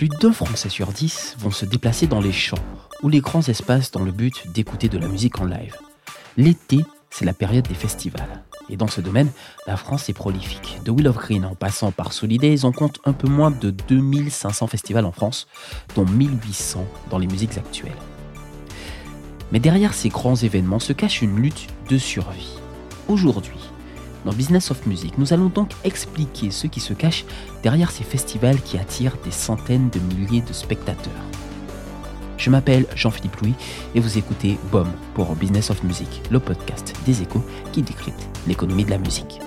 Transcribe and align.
Plus 0.00 0.08
d'un 0.08 0.32
Français 0.32 0.70
sur 0.70 0.86
dix 0.94 1.36
vont 1.40 1.50
se 1.50 1.66
déplacer 1.66 2.06
dans 2.06 2.22
les 2.22 2.32
champs 2.32 2.64
ou 3.02 3.10
les 3.10 3.20
grands 3.20 3.46
espaces 3.46 3.90
dans 3.90 4.02
le 4.02 4.12
but 4.12 4.50
d'écouter 4.50 4.88
de 4.88 4.96
la 4.96 5.06
musique 5.06 5.38
en 5.42 5.44
live. 5.44 5.76
L'été, 6.38 6.86
c'est 7.10 7.26
la 7.26 7.34
période 7.34 7.68
des 7.68 7.74
festivals. 7.74 8.42
Et 8.70 8.78
dans 8.78 8.86
ce 8.86 9.02
domaine, 9.02 9.30
la 9.66 9.76
France 9.76 10.08
est 10.08 10.14
prolifique. 10.14 10.78
De 10.86 10.90
Will 10.90 11.06
of 11.06 11.18
Green 11.18 11.44
en 11.44 11.54
passant 11.54 11.92
par 11.92 12.14
Solidays, 12.14 12.64
on 12.64 12.72
compte 12.72 12.98
un 13.04 13.12
peu 13.12 13.28
moins 13.28 13.50
de 13.50 13.68
2500 13.68 14.68
festivals 14.68 15.04
en 15.04 15.12
France, 15.12 15.48
dont 15.94 16.06
1800 16.06 16.82
dans 17.10 17.18
les 17.18 17.26
musiques 17.26 17.58
actuelles. 17.58 17.92
Mais 19.52 19.60
derrière 19.60 19.92
ces 19.92 20.08
grands 20.08 20.36
événements 20.36 20.78
se 20.78 20.94
cache 20.94 21.20
une 21.20 21.36
lutte 21.36 21.66
de 21.90 21.98
survie. 21.98 22.56
Aujourd'hui, 23.06 23.60
dans 24.24 24.32
Business 24.32 24.70
of 24.70 24.86
Music, 24.86 25.16
nous 25.18 25.32
allons 25.32 25.48
donc 25.48 25.70
expliquer 25.84 26.50
ce 26.50 26.66
qui 26.66 26.80
se 26.80 26.92
cache 26.92 27.24
derrière 27.62 27.90
ces 27.90 28.04
festivals 28.04 28.60
qui 28.60 28.78
attirent 28.78 29.16
des 29.24 29.30
centaines 29.30 29.90
de 29.90 30.00
milliers 30.00 30.42
de 30.42 30.52
spectateurs. 30.52 31.12
Je 32.36 32.50
m'appelle 32.50 32.86
Jean-Philippe 32.94 33.36
Louis 33.36 33.54
et 33.94 34.00
vous 34.00 34.16
écoutez 34.16 34.58
BOM 34.72 34.90
pour 35.14 35.34
Business 35.36 35.70
of 35.70 35.82
Music, 35.84 36.22
le 36.30 36.40
podcast 36.40 36.94
des 37.04 37.22
échos 37.22 37.44
qui 37.72 37.82
décrypte 37.82 38.26
l'économie 38.46 38.84
de 38.84 38.90
la 38.90 38.98
musique. 38.98 39.40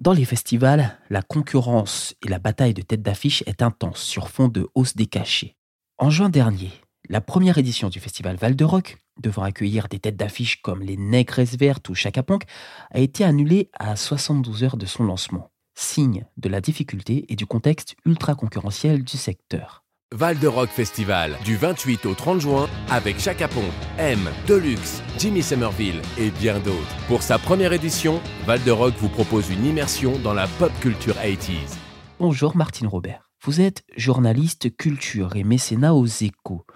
Dans 0.00 0.12
les 0.12 0.24
festivals, 0.24 0.98
la 1.10 1.22
concurrence 1.22 2.14
et 2.24 2.28
la 2.28 2.38
bataille 2.38 2.72
de 2.72 2.82
tête 2.82 3.02
d'affiche 3.02 3.42
est 3.46 3.62
intense 3.62 4.00
sur 4.00 4.28
fond 4.28 4.48
de 4.48 4.68
hausse 4.74 4.96
des 4.96 5.06
cachets. 5.06 5.56
En 5.98 6.08
juin 6.08 6.30
dernier, 6.30 6.70
la 7.10 7.20
première 7.20 7.58
édition 7.58 7.88
du 7.88 8.00
festival 8.00 8.36
Val 8.36 8.56
de 8.56 8.64
Rock, 8.64 8.96
devant 9.20 9.42
accueillir 9.42 9.88
des 9.88 10.00
têtes 10.00 10.16
d'affiche 10.16 10.62
comme 10.62 10.82
les 10.82 10.96
Négresses 10.96 11.56
Vertes 11.56 11.88
ou 11.88 11.94
Chaka 11.94 12.22
Ponk, 12.22 12.44
a 12.90 12.98
été 12.98 13.24
annulée 13.24 13.70
à 13.78 13.94
72 13.96 14.64
heures 14.64 14.76
de 14.76 14.86
son 14.86 15.04
lancement 15.04 15.50
signe 15.80 16.26
de 16.36 16.48
la 16.48 16.60
difficulté 16.60 17.24
et 17.28 17.36
du 17.36 17.46
contexte 17.46 17.96
ultra 18.04 18.34
concurrentiel 18.34 19.02
du 19.02 19.16
secteur. 19.16 19.84
Val 20.12 20.38
de 20.40 20.48
Rock 20.48 20.70
Festival, 20.70 21.36
du 21.44 21.56
28 21.56 22.04
au 22.06 22.14
30 22.14 22.40
juin, 22.40 22.68
avec 22.90 23.20
Chaka 23.20 23.46
Ponk, 23.46 23.72
M, 23.96 24.18
Deluxe, 24.48 25.02
Jimmy 25.18 25.40
Somerville 25.40 26.02
et 26.18 26.30
bien 26.30 26.58
d'autres. 26.58 27.06
Pour 27.06 27.22
sa 27.22 27.38
première 27.38 27.72
édition, 27.72 28.20
Val 28.44 28.62
de 28.64 28.72
Rock 28.72 28.94
vous 28.98 29.08
propose 29.08 29.50
une 29.50 29.64
immersion 29.64 30.18
dans 30.18 30.34
la 30.34 30.48
pop 30.58 30.72
culture 30.80 31.14
80s. 31.14 31.76
Bonjour 32.18 32.56
Martine 32.56 32.88
Robert. 32.88 33.30
Vous 33.42 33.60
êtes 33.60 33.84
journaliste 33.96 34.76
culture 34.76 35.36
et 35.36 35.44
mécénat 35.44 35.94
aux 35.94 36.06
échos. 36.06 36.66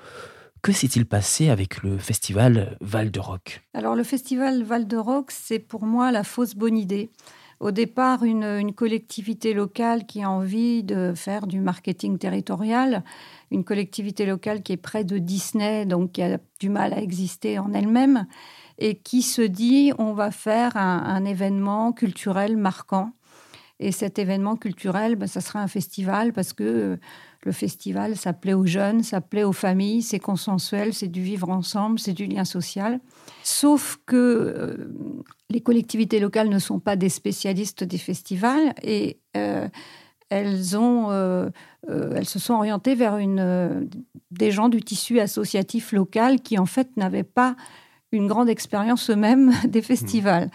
Que 0.64 0.72
s'est-il 0.72 1.04
passé 1.04 1.50
avec 1.50 1.82
le 1.82 1.98
festival 1.98 2.78
Val 2.80 3.10
de 3.10 3.20
Rock 3.20 3.60
Alors 3.74 3.94
le 3.94 4.02
festival 4.02 4.62
Val 4.62 4.86
de 4.86 4.96
Rock, 4.96 5.30
c'est 5.30 5.58
pour 5.58 5.84
moi 5.84 6.10
la 6.10 6.24
fausse 6.24 6.54
bonne 6.54 6.78
idée 6.78 7.10
au 7.60 7.70
départ 7.70 8.24
une, 8.24 8.72
collectivité 8.72 9.52
locale 9.52 10.06
qui 10.06 10.22
a 10.22 10.30
envie 10.30 10.82
de 10.82 11.12
faire 11.14 11.46
du 11.46 11.60
marketing 11.60 12.16
territorial, 12.16 13.04
une 13.50 13.62
collectivité 13.62 14.24
locale 14.24 14.62
qui 14.62 14.72
est 14.72 14.78
près 14.78 15.04
de 15.04 15.18
Disney, 15.18 15.84
donc 15.84 16.12
qui 16.12 16.22
a 16.22 16.38
du 16.58 16.70
mal 16.70 16.94
à 16.94 17.02
exister 17.02 17.58
en 17.58 17.74
elle-même, 17.74 18.26
et 18.78 18.94
qui 18.94 19.20
se 19.20 19.42
dit 19.42 19.92
on 19.98 20.14
va 20.14 20.30
faire 20.30 20.78
un, 20.78 21.26
événement 21.26 21.92
culturel 21.92 22.56
marquant. 22.56 23.12
Et 23.80 23.92
cet 23.92 24.18
événement 24.18 24.56
culturel, 24.56 25.16
ben, 25.16 25.26
ça 25.26 25.42
sera 25.42 25.60
un 25.60 25.68
festival 25.68 26.32
parce 26.32 26.54
que 26.54 26.98
le 27.44 27.52
festival, 27.52 28.16
ça 28.16 28.32
plaît 28.32 28.54
aux 28.54 28.66
jeunes, 28.66 29.02
ça 29.02 29.20
plaît 29.20 29.44
aux 29.44 29.52
familles, 29.52 30.02
c'est 30.02 30.18
consensuel, 30.18 30.94
c'est 30.94 31.08
du 31.08 31.22
vivre 31.22 31.50
ensemble, 31.50 31.98
c'est 31.98 32.12
du 32.12 32.26
lien 32.26 32.44
social. 32.44 33.00
Sauf 33.42 33.98
que 34.06 34.16
euh, 34.16 34.94
les 35.50 35.60
collectivités 35.60 36.20
locales 36.20 36.48
ne 36.48 36.58
sont 36.58 36.80
pas 36.80 36.96
des 36.96 37.08
spécialistes 37.08 37.84
des 37.84 37.98
festivals 37.98 38.74
et 38.82 39.18
euh, 39.36 39.68
euh, 40.32 41.50
elles 41.90 42.26
se 42.26 42.38
sont 42.38 42.54
orientées 42.54 42.94
vers 42.94 43.18
des 44.30 44.50
gens 44.50 44.68
du 44.68 44.82
tissu 44.82 45.20
associatif 45.20 45.92
local 45.92 46.40
qui, 46.40 46.58
en 46.58 46.66
fait, 46.66 46.96
n'avaient 46.96 47.22
pas 47.22 47.56
une 48.10 48.26
grande 48.26 48.48
expérience 48.48 49.10
eux-mêmes 49.10 49.52
des 49.68 49.82
festivals. 49.82 50.50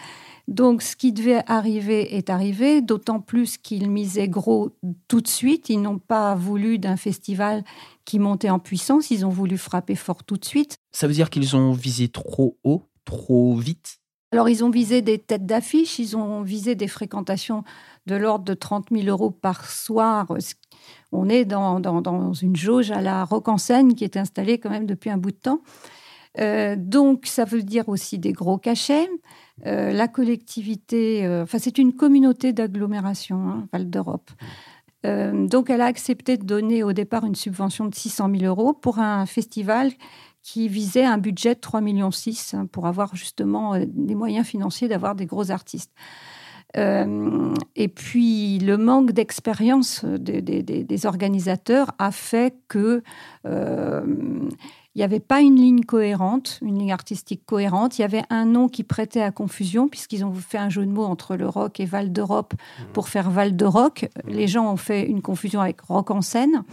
Donc, 0.50 0.82
ce 0.82 0.96
qui 0.96 1.14
devait 1.14 1.44
arriver 1.46 2.18
est 2.18 2.32
arrivé, 2.32 2.82
d'autant 2.82 3.20
plus 3.20 3.60
qu'ils 3.60 3.88
misaient 3.88 4.28
gros 4.28 4.72
tout 5.08 5.22
de 5.22 5.28
suite. 5.28 5.70
Ils 5.70 5.80
n'ont 5.80 6.00
pas 6.00 6.34
voulu 6.34 6.80
d'un 6.80 6.98
festival 6.98 7.64
qui 8.04 8.18
montait 8.18 8.50
en 8.50 8.58
puissance, 8.58 9.12
ils 9.12 9.28
ont 9.28 9.30
voulu 9.30 9.60
frapper 9.60 9.94
fort 9.94 10.24
tout 10.24 10.38
de 10.38 10.46
suite. 10.46 10.78
Ça 10.92 11.06
veut 11.06 11.14
dire 11.14 11.30
qu'ils 11.30 11.56
ont 11.56 11.74
visé 11.74 12.08
trop 12.08 12.58
haut, 12.64 12.82
trop 13.06 13.56
vite? 13.58 14.00
Alors, 14.32 14.50
ils 14.50 14.64
ont 14.64 14.72
visé 14.72 15.04
des 15.04 15.20
têtes 15.20 15.46
d'affiche, 15.46 16.00
ils 16.00 16.18
ont 16.18 16.42
visé 16.42 16.74
des 16.74 16.88
fréquentations 16.88 17.64
de 18.08 18.16
l'ordre 18.16 18.46
de 18.46 18.56
30 18.56 18.88
000 18.92 19.06
euros 19.06 19.30
par 19.30 19.70
soir. 19.70 20.34
On 21.12 21.30
est 21.30 21.46
dans, 21.46 21.80
dans, 21.80 22.34
une 22.34 22.56
jauge 22.56 22.90
à 22.90 23.02
la 23.02 23.24
rock 23.24 23.50
en 23.50 23.60
scène 23.60 23.94
qui 23.94 24.04
est 24.04 24.18
installée 24.18 24.58
quand 24.58 24.72
même 24.72 24.88
depuis 24.88 25.12
un 25.12 25.18
bout 25.18 25.32
de 25.32 25.38
temps. 25.38 25.62
Euh, 26.40 26.76
donc, 26.76 27.28
ça 27.28 27.46
veut 27.46 27.62
dire 27.62 27.88
aussi 27.88 28.18
des 28.18 28.32
gros 28.32 28.58
cachets. 28.58 29.08
Euh, 29.66 29.92
la 29.92 30.08
collectivité, 30.08 31.26
euh, 31.26 31.44
enfin 31.44 31.60
c'est 31.60 31.78
une 31.78 31.94
communauté 31.94 32.54
d'agglomération, 32.54 33.50
hein, 33.50 33.68
Val 33.74 33.90
d'Europe. 33.90 34.32
Euh, 35.06 35.48
donc 35.48 35.70
elle 35.70 35.82
a 35.82 35.86
accepté 35.86 36.38
de 36.38 36.44
donner 36.44 36.84
au 36.84 36.94
départ 36.94 37.26
une 37.26 37.36
subvention 37.36 37.86
de 37.86 37.96
600 37.96 38.30
000 38.40 38.44
euros 38.44 38.74
pour 38.74 39.00
un 39.00 39.26
festival 39.26 39.92
qui 40.42 40.68
visait 40.68 41.06
un 41.06 41.18
budget 41.18 41.56
de 41.56 41.60
3,6 41.60 41.82
millions 41.82 42.10
hein, 42.54 42.66
pour 42.66 42.88
avoir 42.88 43.16
justement 43.16 43.78
des 43.80 44.16
moyens 44.16 44.46
financiers 44.46 44.88
d'avoir 44.88 45.16
des 45.16 45.26
gros 45.26 45.52
artistes. 45.52 45.92
et 46.76 47.88
puis 47.88 48.60
le 48.60 48.78
manque 48.78 49.12
d'expérience 49.12 50.06
des, 50.06 51.06
organisateurs 51.06 51.92
a 51.98 52.12
fait 52.12 52.56
que 52.68 53.04
il 54.96 55.00
n'y 55.00 55.04
avait 55.04 55.20
pas 55.20 55.42
une 55.42 55.56
ligne 55.56 55.84
cohérente, 55.84 56.60
une 56.64 56.80
ligne 56.80 56.92
artistique 56.92 57.46
cohérente. 57.46 58.00
Il 58.00 58.02
y 58.02 58.06
avait 58.06 58.24
un 58.32 58.46
nom 58.46 58.68
qui 58.68 58.84
prêtait 58.84 59.22
à 59.22 59.32
confusion, 59.32 59.88
puisqu'ils 59.88 60.26
ont 60.26 60.34
fait 60.34 60.58
un 60.58 60.70
jeu 60.70 60.84
de 60.86 60.92
mots 60.92 61.06
entre 61.06 61.36
le 61.36 61.48
rock 61.48 61.80
et 61.80 61.86
Val 61.86 62.12
d'Europe 62.12 62.56
pour 62.92 63.08
faire 63.08 63.30
Val 63.30 63.56
de 63.56 63.66
Rock. 63.66 64.10
Les 64.28 64.48
gens 64.48 64.72
ont 64.72 64.78
fait 64.78 65.06
une 65.06 65.22
confusion 65.22 65.62
avec 65.62 65.82
rock 65.82 66.10
en 66.10 66.22
scène. 66.22 66.64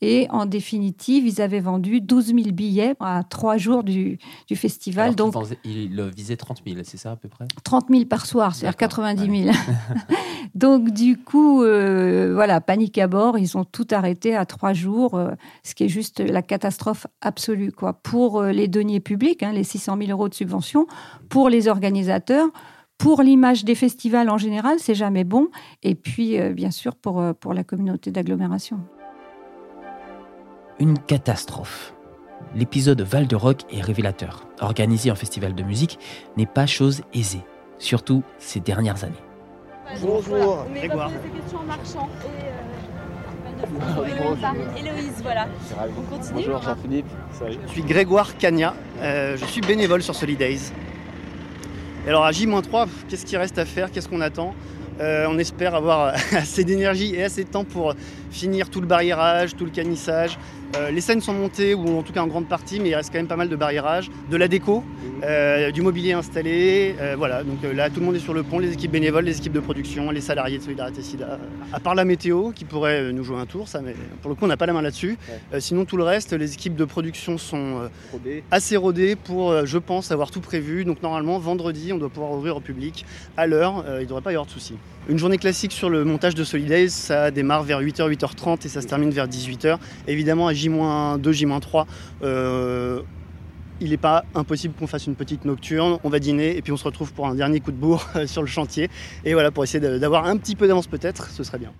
Et 0.00 0.26
en 0.30 0.46
définitive, 0.46 1.26
ils 1.26 1.42
avaient 1.42 1.60
vendu 1.60 2.00
12 2.00 2.26
000 2.26 2.38
billets 2.52 2.94
à 3.00 3.22
trois 3.28 3.58
jours 3.58 3.84
du, 3.84 4.18
du 4.48 4.56
festival. 4.56 5.14
donc, 5.14 5.34
il 5.64 6.02
visait 6.16 6.36
30 6.36 6.62
000, 6.66 6.80
c'est 6.84 6.96
ça 6.96 7.12
à 7.12 7.16
peu 7.16 7.28
près? 7.28 7.46
30 7.64 7.86
000 7.90 8.04
par 8.06 8.24
soir, 8.26 8.54
c'est-à-dire 8.54 8.76
90 8.76 9.44
000. 9.44 9.56
donc, 10.54 10.90
du 10.90 11.16
coup, 11.16 11.62
euh, 11.62 12.32
voilà, 12.34 12.60
panique 12.60 12.98
à 12.98 13.06
bord. 13.06 13.38
Ils 13.38 13.56
ont 13.56 13.64
tout 13.64 13.86
arrêté 13.90 14.36
à 14.36 14.44
trois 14.44 14.72
jours, 14.72 15.14
euh, 15.14 15.30
ce 15.62 15.74
qui 15.74 15.84
est 15.84 15.88
juste 15.88 16.20
la 16.20 16.42
catastrophe 16.42 17.06
absolue. 17.20 17.72
Quoi. 17.72 17.94
Pour 17.94 18.40
euh, 18.40 18.52
les 18.52 18.68
deniers 18.68 19.00
publics, 19.00 19.42
hein, 19.42 19.52
les 19.52 19.64
600 19.64 19.96
000 19.98 20.10
euros 20.10 20.28
de 20.28 20.34
subvention, 20.34 20.86
pour 21.28 21.48
les 21.48 21.68
organisateurs, 21.68 22.48
pour 22.98 23.22
l'image 23.22 23.64
des 23.64 23.74
festivals 23.74 24.30
en 24.30 24.38
général, 24.38 24.78
c'est 24.78 24.94
jamais 24.94 25.24
bon. 25.24 25.48
Et 25.82 25.94
puis, 25.94 26.38
bien 26.52 26.70
sûr, 26.70 26.94
pour, 26.94 27.22
pour 27.40 27.54
la 27.54 27.64
communauté 27.64 28.12
d'agglomération 28.12 28.78
une 30.82 30.98
catastrophe. 30.98 31.94
L'épisode 32.54 33.00
Val 33.02 33.28
de 33.28 33.36
Rock 33.36 33.62
est 33.70 33.80
révélateur. 33.80 34.48
Organiser 34.60 35.10
un 35.10 35.14
festival 35.14 35.54
de 35.54 35.62
musique 35.62 35.98
n'est 36.36 36.46
pas 36.46 36.66
chose 36.66 37.02
aisée, 37.14 37.42
surtout 37.78 38.24
ces 38.38 38.58
dernières 38.58 39.04
années. 39.04 39.31
Bonjour, 40.00 40.66
Grégoire. 40.74 41.10
Héloïse, 44.76 45.22
voilà. 45.22 45.48
On 45.96 46.02
continue. 46.02 46.34
Bonjour 46.34 46.62
Jean-Philippe. 46.62 47.06
Je 47.66 47.70
suis 47.70 47.82
Grégoire 47.82 48.36
Cagna, 48.36 48.74
euh, 49.00 49.36
je 49.36 49.44
suis 49.44 49.60
bénévole 49.60 50.02
sur 50.02 50.14
Solidays. 50.14 50.72
Et 52.04 52.08
alors 52.08 52.24
à 52.24 52.32
J-3, 52.32 52.88
qu'est-ce 53.08 53.24
qui 53.24 53.36
reste 53.36 53.58
à 53.58 53.64
faire? 53.64 53.90
Qu'est-ce 53.90 54.08
qu'on 54.08 54.20
attend? 54.20 54.54
Euh, 55.00 55.26
on 55.28 55.38
espère 55.38 55.74
avoir 55.74 56.14
assez 56.32 56.64
d'énergie 56.64 57.14
et 57.14 57.24
assez 57.24 57.44
de 57.44 57.48
temps 57.48 57.64
pour 57.64 57.94
finir 58.32 58.70
tout 58.70 58.80
le 58.80 58.86
barriérage, 58.86 59.54
tout 59.56 59.64
le 59.64 59.70
canissage. 59.70 60.38
Euh, 60.76 60.90
les 60.90 61.02
scènes 61.02 61.20
sont 61.20 61.34
montées, 61.34 61.74
ou 61.74 61.98
en 61.98 62.02
tout 62.02 62.12
cas 62.12 62.22
en 62.22 62.26
grande 62.26 62.48
partie, 62.48 62.80
mais 62.80 62.88
il 62.88 62.94
reste 62.94 63.12
quand 63.12 63.18
même 63.18 63.26
pas 63.26 63.36
mal 63.36 63.50
de 63.50 63.56
barriérage, 63.56 64.10
de 64.30 64.36
la 64.36 64.48
déco, 64.48 64.82
euh, 65.22 65.70
du 65.70 65.82
mobilier 65.82 66.12
installé. 66.12 66.96
euh, 66.98 67.14
voilà, 67.16 67.44
donc 67.44 67.58
là 67.74 67.90
tout 67.90 68.00
le 68.00 68.06
monde 68.06 68.16
est 68.16 68.20
sur 68.20 68.32
le 68.32 68.42
pont, 68.42 68.58
les 68.58 68.72
équipes 68.72 68.92
bénévoles, 68.92 69.24
les 69.24 69.36
équipes 69.36 69.52
de 69.52 69.60
production, 69.60 70.10
les 70.10 70.22
salariés 70.22 70.58
de 70.58 70.62
Solidarité 70.62 71.02
Sida. 71.02 71.38
À 71.74 71.80
part 71.80 71.94
la 71.94 72.06
météo 72.06 72.52
qui 72.52 72.64
pourrait 72.64 73.12
nous 73.12 73.22
jouer 73.22 73.36
un 73.36 73.44
tour, 73.44 73.68
ça, 73.68 73.82
mais 73.82 73.94
pour 74.22 74.30
le 74.30 74.34
coup 74.34 74.46
on 74.46 74.48
n'a 74.48 74.56
pas 74.56 74.66
la 74.66 74.72
main 74.72 74.82
là-dessus. 74.82 75.18
Sinon 75.58 75.84
tout 75.84 75.98
le 75.98 76.04
reste, 76.04 76.32
les 76.32 76.54
équipes 76.54 76.76
de 76.76 76.86
production 76.86 77.36
sont 77.36 77.90
assez 78.50 78.76
rodées 78.76 79.14
pour, 79.14 79.66
je 79.66 79.78
pense, 79.78 80.10
avoir 80.10 80.30
tout 80.30 80.40
prévu. 80.40 80.84
Donc 80.84 81.02
normalement 81.02 81.38
vendredi 81.38 81.92
on 81.92 81.98
doit 81.98 82.08
pouvoir 82.08 82.32
ouvrir 82.32 82.56
au 82.56 82.60
public 82.60 83.04
à 83.36 83.46
l'heure, 83.46 83.84
il 83.98 84.00
ne 84.00 84.04
devrait 84.04 84.22
pas 84.22 84.32
y 84.32 84.34
avoir 84.34 84.46
de 84.46 84.52
soucis. 84.52 84.76
Une 85.08 85.18
journée 85.18 85.36
classique 85.36 85.72
sur 85.72 85.90
le 85.90 86.04
montage 86.04 86.36
de 86.36 86.44
Solidays, 86.44 86.88
ça 86.88 87.32
démarre 87.32 87.64
vers 87.64 87.80
8h, 87.80 88.08
8h30 88.26 88.64
et 88.66 88.68
ça 88.68 88.80
se 88.80 88.86
termine 88.86 89.10
vers 89.10 89.26
18h. 89.28 89.78
Évidemment, 90.06 90.46
à 90.48 90.52
J-2, 90.54 91.32
J-3, 91.32 91.84
euh, 92.22 93.00
il 93.80 93.90
n'est 93.90 93.96
pas 93.96 94.24
impossible 94.34 94.74
qu'on 94.78 94.86
fasse 94.86 95.06
une 95.06 95.14
petite 95.16 95.44
nocturne. 95.44 95.98
On 96.04 96.08
va 96.08 96.18
dîner 96.18 96.56
et 96.56 96.62
puis 96.62 96.72
on 96.72 96.76
se 96.76 96.84
retrouve 96.84 97.12
pour 97.12 97.26
un 97.26 97.34
dernier 97.34 97.60
coup 97.60 97.72
de 97.72 97.76
bourre 97.76 98.06
sur 98.26 98.42
le 98.42 98.48
chantier. 98.48 98.88
Et 99.24 99.32
voilà, 99.34 99.50
pour 99.50 99.64
essayer 99.64 99.98
d'avoir 99.98 100.26
un 100.26 100.36
petit 100.36 100.54
peu 100.56 100.68
d'avance 100.68 100.86
peut-être, 100.86 101.28
ce 101.30 101.42
serait 101.42 101.58
bien. 101.58 101.72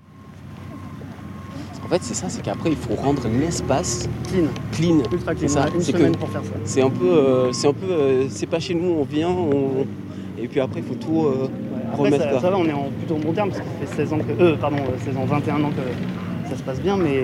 En 1.84 1.88
fait, 1.88 2.02
c'est 2.02 2.14
ça, 2.14 2.28
c'est 2.28 2.42
qu'après, 2.42 2.70
il 2.70 2.76
faut 2.76 2.94
rendre 2.94 3.22
l'espace 3.28 4.08
Clean, 4.30 4.46
clean. 4.72 5.02
ultra 5.12 5.34
clean. 5.34 5.48
C'est 5.48 5.54
ça, 5.54 5.66
une 5.74 5.82
semaine 5.82 6.12
que- 6.12 6.18
pour 6.18 6.30
faire 6.30 6.42
ça. 6.42 6.50
C'est 6.64 6.80
un 6.80 6.88
peu, 6.88 7.04
euh, 7.06 7.52
c'est 7.52 7.66
un 7.68 7.72
peu, 7.74 7.86
euh, 7.90 8.26
c'est 8.30 8.46
pas 8.46 8.60
chez 8.60 8.74
nous, 8.74 8.88
on 8.88 9.04
vient, 9.04 9.28
on- 9.28 9.86
et 10.40 10.48
puis 10.48 10.60
après, 10.60 10.80
il 10.80 10.86
faut 10.86 10.94
tout 10.94 11.26
euh, 11.26 11.48
Après, 11.92 12.04
remettre. 12.04 12.40
ça, 12.40 12.50
va, 12.50 12.56
on 12.56 12.64
est 12.64 12.72
en 12.72 12.88
plutôt 12.98 13.16
bon 13.16 13.32
terme 13.32 13.50
parce 13.50 13.60
que 13.60 13.66
ça 13.66 13.86
fait 13.86 13.96
16 14.04 14.12
ans 14.14 14.18
que, 14.18 14.42
euh, 14.42 14.56
pardon, 14.56 14.76
euh, 14.78 15.04
16 15.04 15.16
ans, 15.18 15.24
21 15.26 15.62
ans 15.64 15.70
que 15.70 15.82
ça 16.52 16.58
se 16.58 16.62
passe 16.64 16.81
bien, 16.82 16.99
mais, 16.99 17.22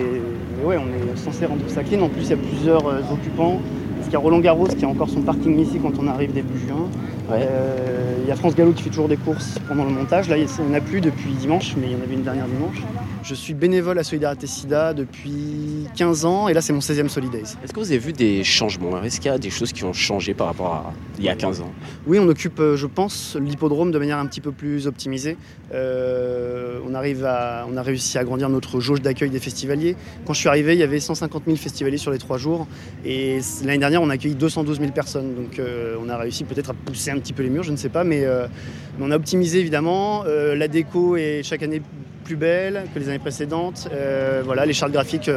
ouais, 0.65 0.79
on 0.79 0.89
est 0.89 1.17
censé 1.17 1.45
rendre 1.45 1.61
ça 1.69 1.83
clean. 1.83 2.01
En 2.01 2.09
plus, 2.09 2.23
il 2.23 2.31
y 2.31 2.33
a 2.33 2.37
plusieurs 2.37 2.87
euh, 2.87 3.01
occupants. 3.13 3.61
Parce 3.97 4.07
qu'il 4.07 4.15
y 4.15 4.17
a 4.17 4.21
Roland 4.21 4.39
Garros 4.39 4.69
qui 4.69 4.85
a 4.85 4.89
encore 4.89 5.11
son 5.11 5.21
parking 5.21 5.59
ici 5.59 5.79
quand 5.83 5.93
on 6.01 6.07
arrive 6.07 6.33
début 6.33 6.59
juin. 6.67 6.89
Ouais. 7.29 7.47
Euh, 7.49 8.09
il 8.29 8.31
y 8.31 8.35
a 8.35 8.37
France 8.37 8.55
Gallo 8.55 8.73
qui 8.73 8.83
fait 8.83 8.91
toujours 8.91 9.09
des 9.09 9.17
courses 9.17 9.59
pendant 9.67 9.85
le 9.85 9.91
montage. 9.91 10.29
Là, 10.29 10.37
il 10.37 10.45
n'y 10.45 10.71
en 10.71 10.75
a 10.75 10.83
plus 10.83 11.01
depuis 11.01 11.33
dimanche, 11.33 11.75
mais 11.79 11.87
il 11.87 11.93
y 11.93 11.97
en 11.97 12.03
avait 12.03 12.13
une 12.13 12.25
dernière 12.25 12.47
dimanche. 12.47 12.77
Je 13.23 13.35
suis 13.35 13.55
bénévole 13.55 13.99
à 13.99 14.05
Solidarité 14.05 14.47
Sida 14.47 14.93
depuis 14.93 15.87
15 15.97 16.25
ans 16.27 16.49
et 16.49 16.53
là, 16.53 16.61
c'est 16.61 16.75
mon 16.75 16.81
16e 16.81 17.09
Solidays. 17.09 17.57
Est-ce 17.65 17.73
que 17.73 17.81
vous 17.81 17.91
avez 17.91 17.99
vu 17.99 18.13
des 18.13 18.45
changements? 18.45 19.03
Est-ce 19.03 19.21
qu'il 19.21 19.31
y 19.31 19.35
a 19.35 19.39
des 19.39 19.51
choses 19.51 19.73
qui 19.73 19.85
ont 19.85 19.95
changé 19.95 20.35
par 20.35 20.47
rapport 20.47 20.75
à 20.75 20.93
il 21.19 21.25
y 21.25 21.29
a 21.29 21.35
15 21.35 21.63
ans? 21.63 21.73
Oui, 22.07 22.19
on 22.19 22.29
occupe, 22.29 22.61
euh, 22.61 22.77
je 22.77 22.87
pense, 22.87 23.37
l'hippodrome 23.41 23.93
de 23.93 23.99
manière 23.99 24.19
un 24.19 24.27
petit 24.27 24.41
peu 24.43 24.53
plus 24.53 24.87
optimisée. 24.87 25.37
Euh, 25.73 26.79
on, 26.87 26.95
arrive 26.95 27.25
à, 27.25 27.67
on 27.71 27.77
a 27.77 27.83
réussi 27.83 28.19
à 28.19 28.23
agrandir 28.23 28.49
notre 28.51 28.81
jauge 28.81 29.03
d'accueil 29.03 29.31
des 29.31 29.41
festivaliers. 29.41 29.97
Quand 30.27 30.33
je 30.33 30.41
suis 30.41 30.49
arrivé, 30.49 30.75
il 30.75 30.81
y 30.81 30.83
avait 30.83 31.01
150 31.01 31.45
000 31.47 31.57
festivaliers 31.57 31.99
sur 31.99 32.11
les 32.11 32.19
trois 32.19 32.39
jours. 32.39 32.67
Et 33.05 33.41
l'année 33.65 33.79
dernière, 33.79 34.03
on 34.03 34.11
a 34.11 34.15
accueilli 34.15 34.35
212 34.35 34.81
000 34.81 34.93
personnes. 34.93 35.35
Donc 35.35 35.59
euh, 35.59 35.97
on 36.03 36.09
a 36.09 36.17
réussi 36.17 36.45
peut-être 36.45 36.71
à 36.71 36.75
pousser 36.75 37.11
un 37.11 37.18
petit 37.21 37.33
peu 37.33 37.43
les 37.43 37.51
murs, 37.51 37.63
je 37.63 37.73
ne 37.73 37.77
sais 37.77 37.89
pas. 37.89 38.05
Mais, 38.05 38.25
euh, 38.25 38.47
mais 38.99 39.07
on 39.07 39.11
a 39.11 39.17
optimisé 39.17 39.61
évidemment. 39.61 40.25
Euh, 40.27 40.55
la 40.55 40.69
déco 40.69 41.17
est 41.17 41.43
chaque 41.43 41.63
année 41.63 41.83
plus 42.25 42.37
belle 42.37 42.85
que 42.95 42.99
les 42.99 43.09
années 43.09 43.19
précédentes. 43.19 43.89
Euh, 43.93 44.43
voilà, 44.45 44.67
les 44.67 44.73
chartes 44.73 44.93
graphiques 44.93 45.31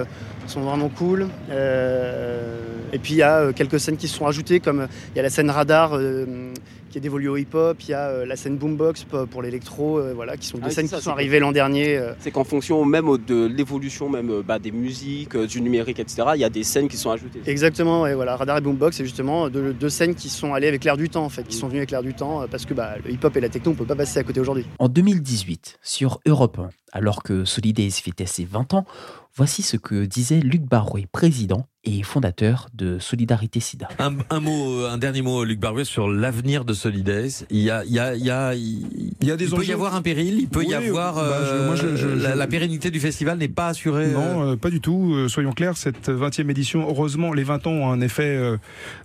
sont 0.51 0.61
vraiment 0.61 0.89
cool. 0.89 1.27
Euh, 1.49 2.57
et 2.93 2.99
puis 2.99 3.13
il 3.13 3.17
y 3.17 3.21
a 3.23 3.37
euh, 3.39 3.53
quelques 3.53 3.79
scènes 3.79 3.97
qui 3.97 4.07
se 4.07 4.17
sont 4.17 4.27
ajoutées, 4.27 4.59
comme 4.59 4.87
il 5.13 5.17
y 5.17 5.19
a 5.19 5.23
la 5.23 5.29
scène 5.29 5.49
radar 5.49 5.95
euh, 5.95 6.53
qui 6.89 6.97
est 6.97 7.01
dévolue 7.01 7.29
au 7.29 7.37
hip-hop, 7.37 7.77
il 7.87 7.91
y 7.91 7.93
a 7.93 8.07
euh, 8.09 8.25
la 8.25 8.35
scène 8.35 8.57
boombox 8.57 9.05
pour, 9.31 9.41
l'électro, 9.41 9.97
euh, 9.97 10.11
voilà, 10.13 10.35
qui 10.35 10.45
sont 10.45 10.57
des 10.57 10.65
Ah, 10.65 10.69
scènes 10.71 10.89
ça, 10.89 10.97
qui 10.97 11.03
sont 11.03 11.11
arrivées 11.11 11.39
l'an 11.39 11.53
dernier. 11.53 11.97
euh. 11.97 12.11
C'est 12.19 12.31
qu'en 12.31 12.43
fonction 12.43 12.83
même 12.83 13.05
de 13.25 13.45
l'évolution 13.45 14.09
même 14.09 14.41
bah, 14.45 14.59
des 14.59 14.71
musiques, 14.73 15.37
du 15.37 15.61
numérique, 15.61 15.99
etc. 15.99 16.23
Il 16.35 16.41
y 16.41 16.43
a 16.43 16.49
des 16.49 16.65
scènes 16.65 16.89
qui 16.89 16.97
sont 16.97 17.11
ajoutées. 17.11 17.39
Exactement, 17.47 18.01
ouais, 18.01 18.13
voilà, 18.13 18.35
radar 18.35 18.57
et 18.57 18.61
boombox, 18.61 18.97
c'est 18.97 19.05
justement 19.05 19.49
deux, 19.49 19.71
deux 19.71 19.89
scènes 19.89 20.15
qui 20.15 20.27
sont 20.27 20.53
allées 20.53 20.67
avec 20.67 20.83
l'air 20.83 20.97
du 20.97 21.07
temps, 21.07 21.23
en 21.23 21.29
fait, 21.29 21.43
qui 21.47 21.55
sont 21.55 21.69
venues 21.69 21.79
avec 21.79 21.91
l'air 21.91 22.03
du 22.03 22.13
temps, 22.13 22.45
parce 22.51 22.65
que 22.65 22.73
bah, 22.73 22.95
le 23.05 23.11
hip-hop 23.11 23.37
et 23.37 23.39
la 23.39 23.47
techno, 23.47 23.71
on 23.71 23.75
peut 23.75 23.85
pas 23.85 23.95
passer 23.95 24.19
à 24.19 24.23
côté 24.23 24.41
aujourd'hui. 24.41 24.65
En 24.79 24.89
2018, 24.89 25.79
sur 25.81 26.19
Europe 26.25 26.59
1, 26.59 26.69
alors 26.91 27.23
que 27.23 27.45
Solidays 27.45 27.89
fêtait 27.91 28.25
ses 28.25 28.43
20 28.43 28.73
ans, 28.73 28.85
voici 29.35 29.61
ce 29.61 29.77
que 29.77 30.05
disait 30.05 30.39
Luc 30.41 30.61
Barouet, 30.63 31.07
président 31.11 31.65
et 31.83 32.03
fondateur 32.03 32.69
de 32.75 32.99
Solidarité 32.99 33.59
Sida. 33.59 33.87
Un, 33.97 34.15
un 34.29 34.39
mot, 34.39 34.85
un 34.85 34.97
dernier 34.99 35.21
mot, 35.23 35.43
Luc 35.43 35.59
Barouet, 35.59 35.83
sur 35.85 36.07
l'avenir 36.07 36.63
de 36.63 36.73
Solidays. 36.73 37.29
Il 37.49 37.57
y 37.59 37.71
a, 37.71 37.83
il 37.85 37.91
y 37.91 37.97
a, 37.99 38.13
il 38.15 38.23
y 38.23 38.29
a, 38.29 38.53
il, 38.53 39.13
Il 39.21 39.27
y 39.27 39.31
a 39.31 39.37
des 39.37 39.47
peut 39.47 39.65
y 39.65 39.71
avoir 39.71 39.95
un 39.95 40.01
péril. 40.03 40.37
Il 40.39 40.47
peut 40.47 40.63
y 40.63 40.73
avoir. 40.75 41.15
bah, 41.15 41.39
je- 41.43 41.49
euh, 41.53 41.65
moi, 41.65 41.75
je- 41.75 41.95
je- 41.95 42.07
la, 42.07 42.33
je- 42.33 42.37
la 42.37 42.47
pérennité 42.47 42.91
du 42.91 42.99
festival 42.99 43.37
n'est 43.39 43.47
pas 43.47 43.69
assurée. 43.69 44.05
euh, 44.05 44.13
Non, 44.13 44.51
euh, 44.51 44.55
pas 44.57 44.69
du 44.69 44.79
tout. 44.79 45.13
Euh, 45.15 45.27
soyons 45.27 45.53
clairs, 45.53 45.75
cette 45.77 46.09
20e 46.09 46.49
édition, 46.51 46.87
heureusement, 46.87 47.33
les 47.33 47.43
20 47.43 47.65
ans 47.65 47.71
ont 47.71 47.89
un 47.91 48.01
effet 48.01 48.35
euh, 48.35 48.57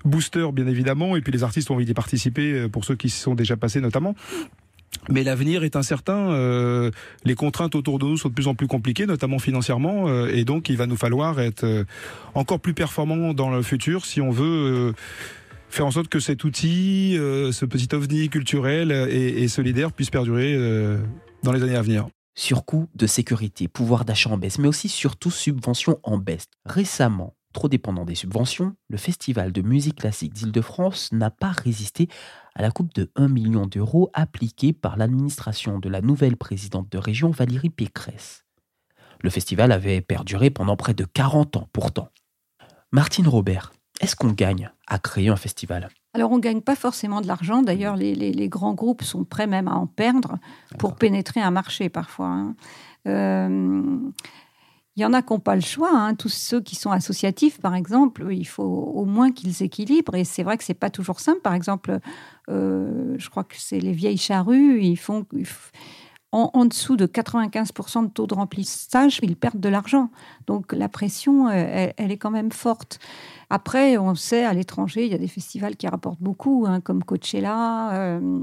booster, 0.05 0.47
bien 0.53 0.67
évidemment, 0.67 1.17
et 1.17 1.23
puis 1.23 1.33
les 1.33 1.45
artistes 1.45 1.71
ont 1.71 1.75
envie 1.77 1.87
d'y 1.87 1.95
participer, 1.95 2.53
euh, 2.53 2.69
pour 2.69 2.85
ceux 2.85 2.97
qui 2.97 3.09
s'y 3.09 3.21
sont 3.21 3.35
déjà 3.35 3.57
passés 3.57 3.81
notamment. 3.81 4.15
Mais 5.09 5.23
l'avenir 5.23 5.65
est 5.65 5.77
incertain. 5.77 6.31
euh, 6.31 6.91
les 7.25 7.35
contraintes 7.35 7.75
autour 7.75 7.99
de 7.99 8.05
nous 8.07 8.17
sont 8.17 8.29
de 8.29 8.35
plus 8.35 8.49
en 8.49 8.55
plus 8.55 8.67
compliquées, 8.67 9.07
notamment 9.07 9.39
financièrement, 9.39 10.09
euh, 10.09 10.29
et 10.33 10.45
donc 10.45 10.69
il 10.69 10.77
va 10.77 10.87
nous 10.87 10.97
falloir 10.97 11.41
être 11.41 11.65
euh, 11.65 11.85
encore 12.35 12.61
plus 12.61 12.75
performants 12.75 13.35
dans 13.35 13.51
le 13.51 13.63
futur 13.63 14.05
si 14.05 14.21
on 14.21 14.31
veut. 14.31 14.95
faire 15.69 15.87
en 15.87 15.91
sorte 15.91 16.09
que 16.09 16.21
cet 16.21 16.45
outil, 16.45 17.17
ce 17.17 17.65
petit 17.65 17.89
ovni 17.95 18.29
culturel 18.29 18.93
et, 18.93 19.43
et 19.43 19.49
solidaire 19.49 19.93
puisse 19.93 20.11
perdurer 20.11 20.57
dans 21.43 21.53
les 21.53 21.63
années 21.63 21.77
à 21.77 21.83
venir. 21.83 22.07
Surcoût 22.35 22.89
de 22.95 23.07
sécurité, 23.07 23.69
pouvoir 23.69 24.05
d'achat 24.05 24.31
en 24.31 24.39
baisse, 24.39 24.59
mais 24.59 24.69
aussi 24.69 24.89
surtout 24.89 25.31
subventions 25.31 25.99
en 26.03 26.19
baisse. 26.19 26.47
Récemment, 26.65 27.35
trop 27.53 27.69
dépendant 27.69 28.05
des 28.05 28.15
subventions, 28.15 28.75
le 28.89 28.99
Festival 28.99 29.53
de 29.53 29.63
musique 29.63 29.97
classique 29.97 30.35
d'Île-de-France 30.35 31.11
n'a 31.13 31.31
pas 31.31 31.51
résisté 31.51 32.09
à 32.57 32.63
la 32.63 32.71
coupe 32.71 32.93
de 32.95 33.11
1 33.17 33.29
million 33.29 33.67
d'euros 33.67 34.11
appliquée 34.15 34.73
par 34.73 34.97
l'administration 34.97 35.79
de 35.79 35.89
la 35.89 36.01
nouvelle 36.01 36.37
présidente 36.37 36.91
de 36.91 36.99
région 36.99 37.31
Valérie 37.31 37.71
Pécresse. 37.71 38.45
Le 39.23 39.31
festival 39.31 39.71
avait 39.73 40.01
perduré 40.01 40.51
pendant 40.51 40.77
près 40.77 40.95
de 40.95 41.05
40 41.05 41.57
ans 41.59 41.69
pourtant. 41.73 42.09
Martine 42.93 43.29
Robert, 43.29 43.73
est-ce 44.01 44.17
qu'on 44.17 44.33
gagne 44.33 44.71
à 44.87 44.99
créer 44.99 45.29
un 45.29 45.37
festival? 45.37 45.89
Alors, 46.15 46.31
on 46.33 46.37
ne 46.37 46.41
gagne 46.43 46.63
pas 46.63 46.77
forcément 46.77 47.21
de 47.21 47.27
l'argent. 47.27 47.63
D'ailleurs, 47.63 47.95
les, 47.97 48.15
les- 48.15 48.33
les 48.33 48.49
grands 48.49 48.73
groupes 48.75 49.03
sont 49.03 49.25
prêts 49.25 49.47
même 49.47 49.69
à 49.69 49.75
en 49.75 49.87
perdre 49.87 50.39
pour 50.79 50.97
pénétrer 50.97 51.41
un 51.43 51.51
marché 51.51 51.91
parfois. 51.91 52.29
hein. 52.29 52.57
Euh, 53.07 53.99
Il 54.97 55.03
y 55.03 55.05
en 55.05 55.13
a 55.13 55.23
qui 55.23 55.33
n'ont 55.33 55.41
pas 55.41 55.55
le 55.55 55.61
choix. 55.61 55.91
hein. 55.93 56.15
Tous 56.15 56.29
ceux 56.31 56.61
qui 56.61 56.75
sont 56.75 56.91
associatifs, 56.91 57.61
par 57.61 57.75
exemple, 57.75 58.27
il 58.31 58.47
faut 58.47 58.63
au 58.63 59.05
moins 59.05 59.31
qu'ils 59.33 59.63
équilibrent. 59.63 60.15
Et 60.15 60.25
c'est 60.25 60.43
vrai 60.43 60.57
que 60.57 60.65
c'est 60.65 60.75
pas 60.75 60.91
toujours 60.91 61.21
simple. 61.21 61.41
Par 61.41 61.55
exemple, 61.55 61.99
euh, 62.49 63.15
je 63.19 63.29
crois 63.31 63.45
que 63.45 63.57
c'est 63.59 63.79
les 63.81 63.93
vieilles 63.93 64.17
charrues. 64.17 64.81
Ils 64.83 64.97
font 64.97 65.27
en, 66.33 66.65
dessous 66.67 66.97
de 66.97 67.07
95% 67.07 68.05
de 68.05 68.09
taux 68.11 68.27
de 68.27 68.35
remplissage, 68.35 69.21
ils 69.23 69.37
perdent 69.37 69.61
de 69.61 69.69
l'argent. 69.69 70.11
Donc 70.47 70.73
la 70.73 70.89
pression, 70.89 71.49
euh, 71.49 71.53
elle, 71.55 71.95
elle 71.97 72.13
est 72.13 72.19
quand 72.19 72.31
même 72.31 72.53
forte. 72.53 72.99
Après, 73.49 73.97
on 73.97 74.15
sait, 74.15 74.45
à 74.45 74.53
l'étranger, 74.53 75.07
il 75.07 75.13
y 75.13 75.15
a 75.15 75.19
des 75.19 75.29
festivals 75.29 75.77
qui 75.77 75.87
rapportent 75.89 76.21
beaucoup, 76.21 76.65
hein, 76.67 76.81
comme 76.81 77.05
Coachella. 77.05 77.93
euh, 77.95 78.41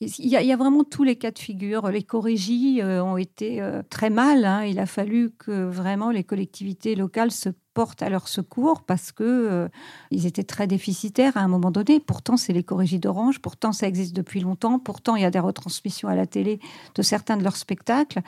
il 0.00 0.28
y, 0.28 0.52
a, 0.52 0.56
vraiment 0.56 0.82
tous 0.82 1.02
les 1.02 1.16
cas 1.16 1.30
de 1.30 1.38
figure. 1.38 1.88
Les 1.90 2.02
corrégies 2.02 2.80
euh, 2.80 3.04
ont 3.04 3.18
été 3.18 3.60
euh, 3.60 3.82
très 3.90 4.08
mal. 4.08 4.46
hein. 4.46 4.64
Il 4.64 4.78
a 4.78 4.86
fallu 4.86 5.30
que 5.30 5.66
vraiment 5.66 6.10
les 6.10 6.24
collectivités 6.24 6.94
locales 6.94 7.30
se 7.30 7.50
portent 7.74 8.02
à 8.02 8.08
leur 8.08 8.26
secours 8.26 8.82
parce 8.82 9.12
que 9.12 9.24
euh, 9.24 9.68
ils 10.10 10.24
étaient 10.24 10.42
très 10.42 10.66
déficitaires 10.66 11.36
à 11.36 11.40
un 11.40 11.48
moment 11.48 11.70
donné. 11.70 12.00
Pourtant, 12.00 12.38
c'est 12.38 12.54
les 12.54 12.62
corrégies 12.62 12.98
d'Orange. 12.98 13.40
Pourtant, 13.40 13.72
ça 13.72 13.86
existe 13.86 14.16
depuis 14.16 14.40
longtemps. 14.40 14.78
Pourtant, 14.78 15.16
il 15.16 15.22
y 15.22 15.26
a 15.26 15.30
des 15.30 15.38
retransmissions 15.38 16.08
à 16.08 16.14
la 16.14 16.26
télé 16.26 16.60
de 16.94 17.02
certains 17.02 17.36
de 17.36 17.44
leurs 17.44 17.56
spectacles. 17.56 18.22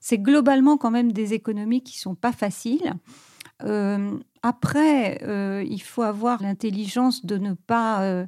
C'est 0.00 0.18
globalement 0.18 0.76
quand 0.76 0.92
même 0.92 1.10
des 1.10 1.34
économies 1.34 1.82
qui 1.82 1.98
sont 1.98 2.14
pas 2.14 2.32
faciles. 2.32 2.94
Euh, 3.64 4.16
après, 4.42 5.18
euh, 5.24 5.64
il 5.68 5.82
faut 5.82 6.02
avoir 6.02 6.40
l'intelligence 6.40 7.26
de 7.26 7.36
ne 7.36 7.54
pas 7.54 8.26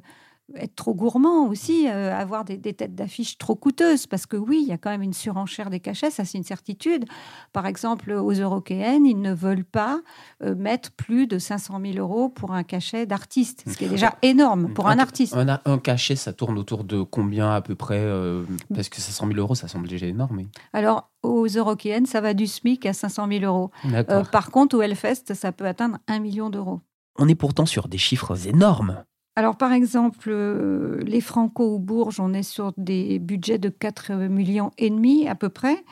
être 0.55 0.75
trop 0.75 0.93
gourmand 0.93 1.47
aussi, 1.47 1.87
euh, 1.89 2.15
avoir 2.15 2.45
des, 2.45 2.57
des 2.57 2.73
têtes 2.73 2.95
d'affiche 2.95 3.37
trop 3.37 3.55
coûteuses, 3.55 4.07
parce 4.07 4.25
que 4.25 4.37
oui, 4.37 4.59
il 4.61 4.67
y 4.67 4.71
a 4.71 4.77
quand 4.77 4.89
même 4.89 5.01
une 5.01 5.13
surenchère 5.13 5.69
des 5.69 5.79
cachets, 5.79 6.11
ça 6.11 6.25
c'est 6.25 6.37
une 6.37 6.43
certitude. 6.43 7.05
Par 7.53 7.65
exemple, 7.65 8.11
aux 8.11 8.31
Européennes, 8.33 9.05
ils 9.05 9.19
ne 9.21 9.33
veulent 9.33 9.63
pas 9.65 10.01
euh, 10.43 10.55
mettre 10.55 10.91
plus 10.91 11.27
de 11.27 11.37
500 11.39 11.79
000 11.93 11.97
euros 11.97 12.29
pour 12.29 12.51
un 12.53 12.63
cachet 12.63 13.05
d'artiste, 13.05 13.63
ce 13.67 13.77
qui 13.77 13.85
est 13.85 13.89
déjà 13.89 14.15
énorme 14.21 14.73
pour 14.73 14.87
un 14.87 14.99
artiste. 14.99 15.33
Un, 15.35 15.59
un 15.65 15.77
cachet, 15.77 16.15
ça 16.15 16.33
tourne 16.33 16.57
autour 16.57 16.83
de 16.83 17.01
combien 17.01 17.51
à 17.53 17.61
peu 17.61 17.75
près 17.75 17.99
euh, 18.01 18.43
Parce 18.73 18.89
que 18.89 19.01
500 19.01 19.27
000 19.27 19.39
euros, 19.39 19.55
ça 19.55 19.67
semble 19.67 19.87
déjà 19.87 20.05
énorme. 20.07 20.35
mais- 20.37 20.47
Alors, 20.73 21.09
aux 21.23 21.47
Européennes, 21.47 22.05
ça 22.05 22.21
va 22.21 22.33
du 22.33 22.47
SMIC 22.47 22.85
à 22.85 22.93
500 22.93 23.27
000 23.29 23.43
euros. 23.45 23.71
Euh, 23.85 24.23
par 24.23 24.51
contre, 24.51 24.77
au 24.77 24.81
Hellfest, 24.81 25.33
ça 25.33 25.51
peut 25.51 25.65
atteindre 25.65 25.97
1 26.07 26.19
million 26.19 26.49
d'euros. 26.49 26.79
On 27.17 27.27
est 27.27 27.35
pourtant 27.35 27.65
sur 27.65 27.89
des 27.89 27.97
chiffres 27.97 28.47
énormes. 28.47 29.03
Alors, 29.39 29.55
par 29.55 29.71
exemple, 29.71 30.31
euh, 30.33 30.99
les 31.05 31.21
Franco 31.21 31.75
ou 31.75 31.79
Bourges, 31.79 32.19
on 32.19 32.33
est 32.33 32.43
sur 32.43 32.73
des 32.75 33.19
budgets 33.19 33.57
de 33.57 33.69
4 33.69 34.27
millions 34.27 34.71
et 34.77 34.89
demi 34.89 35.29
à 35.29 35.35
peu 35.35 35.47
près. 35.47 35.85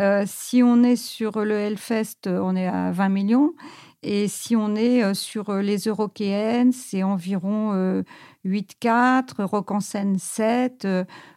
Euh, 0.00 0.24
si 0.26 0.62
on 0.62 0.82
est 0.82 0.96
sur 0.96 1.44
le 1.44 1.56
Hellfest, 1.56 2.26
on 2.26 2.56
est 2.56 2.66
à 2.66 2.92
20 2.92 3.10
millions. 3.10 3.52
Et 4.02 4.28
si 4.28 4.56
on 4.56 4.74
est 4.76 5.04
euh, 5.04 5.12
sur 5.12 5.52
les 5.56 5.76
Eurokéennes, 5.76 6.72
c'est 6.72 7.02
environ 7.02 8.02
8-4, 8.46 9.42
Rock 9.42 9.72
en 9.72 9.80
scène 9.80 10.18
7, 10.18 10.88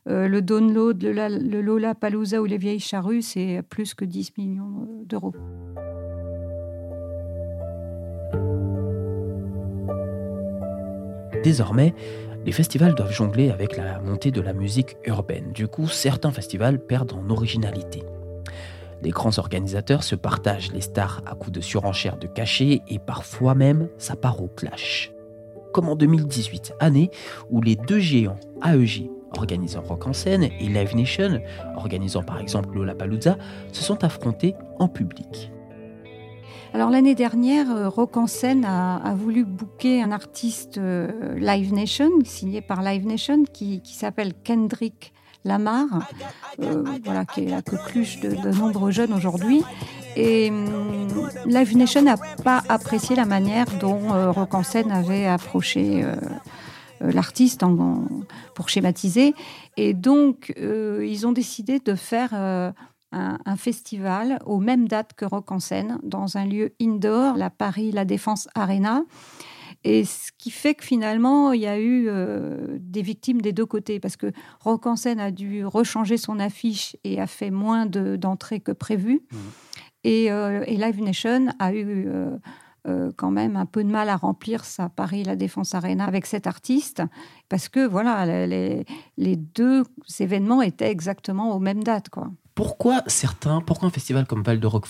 le 0.06 0.40
Download, 0.40 1.04
le, 1.04 1.62
Lola 1.62 1.94
Palooza 1.94 2.42
ou 2.42 2.46
les 2.46 2.58
Vieilles 2.58 2.80
Charrues, 2.80 3.22
c'est 3.22 3.64
plus 3.70 3.94
que 3.94 4.06
10 4.06 4.38
millions 4.38 4.88
d'euros. 5.04 5.34
Désormais, 11.44 11.94
les 12.46 12.52
festivals 12.52 12.96
doivent 12.96 13.12
jongler 13.12 13.52
avec 13.52 13.78
la 13.78 14.00
montée 14.00 14.32
de 14.32 14.42
la 14.42 14.54
musique 14.54 14.98
urbaine. 15.06 15.52
Du 15.54 15.68
coup, 15.68 15.88
certains 15.88 16.32
festivals 16.32 16.80
perdent 16.80 17.14
en 17.14 17.30
originalité. 17.30 18.04
Les 19.02 19.12
grands 19.12 19.38
organisateurs 19.38 20.04
se 20.04 20.16
partagent 20.16 20.72
les 20.74 20.82
stars 20.82 21.22
à 21.26 21.36
coups 21.36 21.54
de 21.54 21.62
surenchère 21.62 22.18
de 22.18 22.28
cachets 22.28 22.82
et 22.88 23.00
parfois 23.00 23.56
même 23.56 23.88
ça 23.98 24.16
part 24.16 24.42
au 24.42 24.48
clash. 24.48 25.12
Comme 25.74 25.88
en 25.88 25.96
2018, 25.96 26.74
année 26.80 27.10
où 27.50 27.62
les 27.62 27.76
deux 27.76 28.00
géants 28.00 28.40
AEG 28.66 29.10
organisant 29.38 29.82
Rock 29.82 30.08
en 30.08 30.14
scène 30.14 30.44
et 30.44 30.68
Live 30.68 30.96
Nation, 30.96 31.40
organisant 31.76 32.24
par 32.24 32.40
exemple 32.40 32.76
Lollapalooza, 32.76 33.38
se 33.72 33.84
sont 33.84 34.04
affrontés 34.04 34.56
en 34.80 34.88
public. 34.88 35.52
Alors 36.74 36.92
l'année 36.92 37.16
dernière, 37.16 37.72
euh, 37.72 37.90
Rock 37.90 38.16
en 38.18 38.28
scène 38.28 38.64
a, 38.64 39.16
voulu 39.16 39.44
booker 39.44 40.04
un 40.04 40.12
artiste 40.12 40.78
euh, 40.78 41.36
Live 41.38 41.74
Nation, 41.74 42.10
signé 42.24 42.62
par 42.62 42.84
Live 42.84 43.08
Nation, 43.08 43.44
qui, 43.44 43.82
s'appelle 43.86 44.34
Kendrick 44.44 45.12
Lamar, 45.46 45.88
euh, 46.62 46.84
voilà, 47.04 47.26
qui 47.26 47.46
est 47.46 47.50
la 47.50 47.64
coqueluche 47.64 48.20
de, 48.20 48.52
nombreux 48.52 48.92
jeunes 48.92 49.14
aujourd'hui. 49.14 49.64
Et 50.16 50.52
hum, 50.52 51.30
Live 51.48 51.76
Nation 51.76 52.04
n'a 52.04 52.18
pas 52.44 52.62
apprécié 52.70 53.16
la 53.16 53.26
manière 53.26 53.66
dont 53.80 54.32
Rock 54.32 54.54
en 54.54 54.64
scène 54.64 54.92
avait 54.92 55.26
approché 55.26 56.04
l'artiste 57.00 57.64
pour 58.54 58.70
schématiser. 58.70 59.34
Et 59.78 59.94
donc, 59.94 60.54
ils 60.58 61.26
ont 61.26 61.32
décidé 61.32 61.80
de 61.80 61.96
faire 61.96 62.74
un, 63.12 63.56
festival 63.56 64.40
aux 64.46 64.60
mêmes 64.60 64.88
dates 64.88 65.14
que 65.14 65.26
Rock 65.26 65.52
en 65.52 65.60
scène, 65.60 66.00
dans 66.04 66.38
un 66.38 66.46
lieu 66.46 66.74
indoor, 66.82 67.38
la 67.38 67.50
Paris 67.50 67.92
La 67.92 68.06
Défense 68.06 68.48
Arena. 68.56 69.04
Et 69.84 70.04
ce 70.04 70.32
qui 70.38 70.52
fait 70.52 70.76
que 70.76 70.84
finalement, 70.84 71.54
il 71.54 71.62
y 71.62 71.68
a 71.68 71.80
eu 71.80 72.08
euh, 72.08 72.78
des 72.80 73.02
victimes 73.02 73.42
des 73.42 73.54
deux 73.54 73.66
côtés, 73.66 74.00
parce 74.00 74.18
que 74.18 74.32
Rock 74.60 74.86
en 74.88 74.96
scène 74.96 75.20
a 75.20 75.32
dû 75.32 75.66
rechanger 75.66 76.18
son 76.18 76.40
affiche 76.40 76.98
et 77.04 77.22
a 77.22 77.28
fait 77.28 77.52
moins 77.52 77.86
d'entrées 77.86 78.60
que 78.60 78.72
prévu. 78.72 79.22
Mmh. 79.32 79.38
Euh, 80.08 80.64
et, 80.68 80.78
Live 80.78 81.02
Nation 81.02 81.48
a 81.60 81.74
eu 81.74 82.10
euh, 82.88 83.12
quand 83.16 83.32
même 83.32 83.56
un 83.56 83.66
peu 83.66 83.84
de 83.84 83.90
mal 83.90 84.10
à 84.10 84.18
remplir 84.18 84.66
sa 84.66 84.90
Paris 84.90 85.24
La 85.24 85.36
Défense 85.36 85.74
Arena 85.74 86.06
avec 86.06 86.26
cet 86.26 86.46
artiste, 86.46 87.02
parce 87.48 87.70
que 87.70 87.86
voilà, 87.86 88.48
les, 88.48 88.86
les 89.18 89.36
deux 89.38 89.84
événements 90.20 90.62
étaient 90.62 90.92
exactement 90.92 91.56
aux 91.56 91.60
mêmes 91.60 91.84
dates. 91.84 92.10
Quoi 92.10 92.32
pourquoi 92.60 93.04
certains, 93.08 93.62
pourquoi 93.62 93.88
un 93.88 93.92
festival 93.92 94.26
comme 94.28 94.44
Val 94.44 94.60
de 94.60 94.68
Rock 94.68 94.86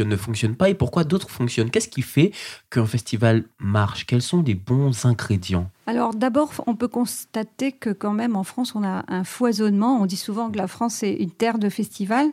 ne 0.00 0.16
fonctionne 0.16 0.54
pas 0.54 0.68
et 0.68 0.74
pourquoi 0.74 1.02
d'autres 1.02 1.30
fonctionnent? 1.30 1.70
Qu'est-ce 1.70 1.88
qui 1.88 2.02
fait 2.02 2.30
qu'un 2.68 2.84
festival 2.84 3.44
marche? 3.58 4.04
Quels 4.04 4.20
sont 4.20 4.42
les 4.42 4.54
bons 4.54 5.06
ingrédients? 5.06 5.70
Alors 5.86 6.14
d'abord, 6.14 6.52
on 6.66 6.76
peut 6.76 6.88
constater 6.88 7.72
que 7.72 7.88
quand 7.88 8.12
même 8.12 8.36
en 8.36 8.44
France, 8.44 8.74
on 8.74 8.84
a 8.84 9.02
un 9.08 9.24
foisonnement. 9.24 9.98
On 9.98 10.04
dit 10.04 10.18
souvent 10.18 10.50
que 10.50 10.58
la 10.58 10.66
France 10.66 11.02
est 11.02 11.14
une 11.14 11.30
terre 11.30 11.58
de 11.58 11.70
festivals. 11.70 12.28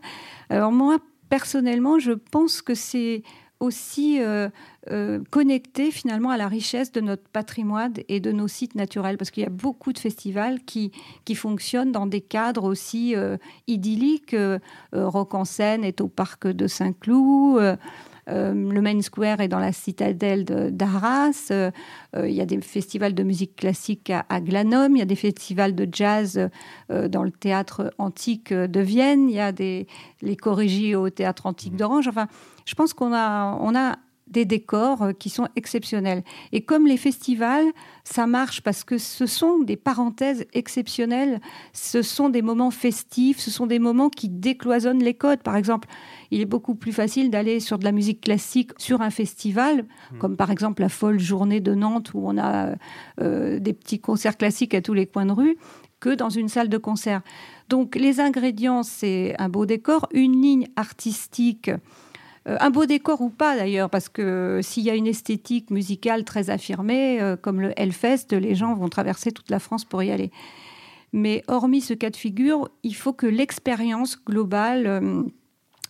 Alors 0.50 0.74
moi, 0.74 0.98
personnellement, 1.30 1.98
je 1.98 2.12
pense 2.12 2.62
que 2.62 2.76
c'est 2.76 3.24
aussi 3.64 4.22
euh, 4.22 4.50
euh, 4.92 5.20
connecté 5.32 5.90
finalement 5.90 6.30
à 6.30 6.38
la 6.38 6.48
richesse 6.48 6.92
de 6.92 7.02
notre 7.02 7.24
patrimoine 7.30 7.94
et 8.10 8.20
de 8.20 8.32
nos 8.32 8.48
sites 8.48 8.76
naturels, 8.76 9.18
parce 9.18 9.32
qu'il 9.32 9.44
y 9.44 9.48
a 9.48 9.50
beaucoup 9.50 9.94
de 9.94 10.00
festivals 10.00 10.60
qui, 10.64 10.92
qui 11.26 11.34
fonctionnent 11.34 11.92
dans 11.92 12.06
des 12.06 12.22
cadres 12.22 12.66
aussi 12.66 13.16
euh, 13.16 13.38
idylliques. 13.68 14.36
Rock 14.92 15.34
en 15.34 15.46
scène 15.46 15.84
est 15.84 16.02
au 16.02 16.08
parc 16.08 16.48
de 16.48 16.68
Saint-Cloud. 16.68 17.78
Le 18.28 18.82
Main 18.82 19.02
Square 19.02 19.42
est 19.42 19.48
dans 19.48 19.60
la 19.60 19.72
citadelle 19.72 20.46
d'Arras. 20.46 21.52
il 22.16 22.32
y 22.32 22.42
a 22.42 22.46
des 22.46 22.62
festivals 22.62 23.14
de 23.14 23.24
musique 23.24 23.56
classique 23.56 24.10
à, 24.10 24.26
à 24.30 24.42
Glanum. 24.42 24.96
Il 24.96 25.00
y 25.00 25.02
a 25.02 25.06
des 25.06 25.16
festivals 25.16 25.76
de 25.76 25.88
jazz 25.92 26.50
dans 26.90 27.24
le 27.24 27.32
théâtre 27.32 27.94
antique 27.98 28.54
de 28.54 28.80
Vienne. 28.80 29.30
Il 29.30 29.36
y 29.36 29.40
a 29.40 29.52
des, 29.52 29.88
les 30.22 30.36
chorégies 30.36 30.96
au 30.96 31.10
théâtre 31.10 31.46
antique 31.46 31.76
d'Orange. 31.76 32.08
Enfin, 32.08 32.28
je 32.66 32.76
pense 32.76 32.94
qu'on 32.94 33.14
a, 33.14 33.58
on 33.60 33.76
a 33.76 33.98
des 34.28 34.46
décors 34.46 35.04
euh, 35.04 35.12
qui 35.12 35.30
sont 35.30 35.48
exceptionnels. 35.56 36.24
Et 36.52 36.62
comme 36.62 36.88
les 36.88 36.98
festivals, 36.98 37.66
ça 38.04 38.28
marche 38.28 38.62
parce 38.62 38.84
que 38.84 38.98
ce 38.98 39.26
sont 39.26 39.60
des 39.60 39.76
parenthèses 39.76 40.46
exceptionnelles, 40.54 41.40
ce 41.74 42.02
sont 42.02 42.30
des 42.30 42.42
moments 42.42 42.72
festifs, 42.72 43.40
ce 43.40 43.52
sont 43.52 43.68
des 43.68 43.80
moments 43.80 44.10
qui 44.10 44.30
décloisonnent 44.30 45.04
les 45.04 45.14
codes. 45.14 45.44
Par 45.44 45.56
exemple, 45.56 45.88
il 46.32 46.42
est 46.42 46.46
beaucoup 46.46 46.76
plus 46.76 46.94
facile 46.94 47.30
d'aller 47.30 47.60
sur 47.60 47.78
de 47.78 47.84
la 47.84 47.92
musique 47.92 48.22
classique 48.22 48.72
sur 48.78 49.02
un 49.02 49.10
festival, 49.10 49.84
mmh. 49.84 50.18
comme 50.18 50.38
par 50.38 50.52
exemple 50.52 50.82
la 50.82 50.90
folle 50.90 51.20
journée 51.20 51.60
de 51.60 51.76
Nantes 51.76 52.14
où 52.14 52.22
on 52.24 52.38
a 52.38 52.76
euh, 53.22 53.60
des 53.60 53.74
petits 53.74 54.00
concerts 54.00 54.38
classiques 54.38 54.74
à 54.74 54.82
tous 54.82 54.94
les 54.94 55.06
coins 55.06 55.26
de 55.26 55.34
rue, 55.34 55.58
que 56.00 56.10
dans 56.10 56.30
une 56.30 56.50
salle 56.50 56.70
de 56.70 56.78
concert. 56.78 57.22
Donc 57.70 57.96
les 57.96 58.20
ingrédients, 58.20 58.84
c'est 58.84 59.36
un 59.40 59.50
beau 59.50 59.66
décor, 59.66 60.08
une 60.14 60.42
ligne 60.42 60.68
artistique 60.76 61.72
un 62.46 62.70
beau 62.70 62.86
décor 62.86 63.22
ou 63.22 63.30
pas 63.30 63.56
d'ailleurs, 63.56 63.90
parce 63.90 64.10
que 64.10 64.60
s'il 64.62 64.84
y 64.84 64.90
a 64.90 64.96
une 64.96 65.08
esthétique 65.08 65.70
musicale 65.70 66.26
très 66.26 66.50
affirmée, 66.50 67.22
euh, 67.22 67.38
comme 67.38 67.62
le 67.62 67.72
Hellfest, 67.80 68.28
les 68.32 68.56
gens 68.56 68.74
vont 68.76 68.90
traverser 68.90 69.32
toute 69.32 69.50
la 69.50 69.60
France 69.60 69.86
pour 69.86 70.04
y 70.04 70.12
aller. 70.12 70.32
Mais 71.14 71.44
hormis 71.48 71.82
ce 71.82 71.94
cas 71.94 72.10
de 72.10 72.16
figure, 72.16 72.70
il 72.84 72.96
faut 72.96 73.14
que 73.14 73.28
l'expérience 73.28 74.18
globale 74.26 74.88
euh, 74.88 75.24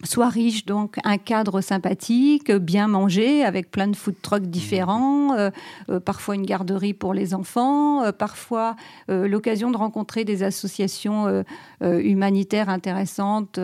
soit 0.03 0.29
riche, 0.29 0.65
donc 0.65 0.97
un 1.03 1.17
cadre 1.17 1.61
sympathique, 1.61 2.51
bien 2.51 2.87
mangé, 2.87 3.43
avec 3.43 3.71
plein 3.71 3.87
de 3.87 3.95
food 3.95 4.15
trucks 4.21 4.43
différents, 4.43 5.33
euh, 5.33 5.49
euh, 5.89 5.99
parfois 5.99 6.35
une 6.35 6.45
garderie 6.45 6.93
pour 6.93 7.13
les 7.13 7.33
enfants, 7.33 8.03
euh, 8.03 8.11
parfois 8.11 8.75
l'occasion 9.07 9.71
de 9.71 9.77
rencontrer 9.77 10.25
des 10.25 10.43
associations 10.43 11.43
humanitaires 11.81 12.69
intéressantes, 12.69 13.59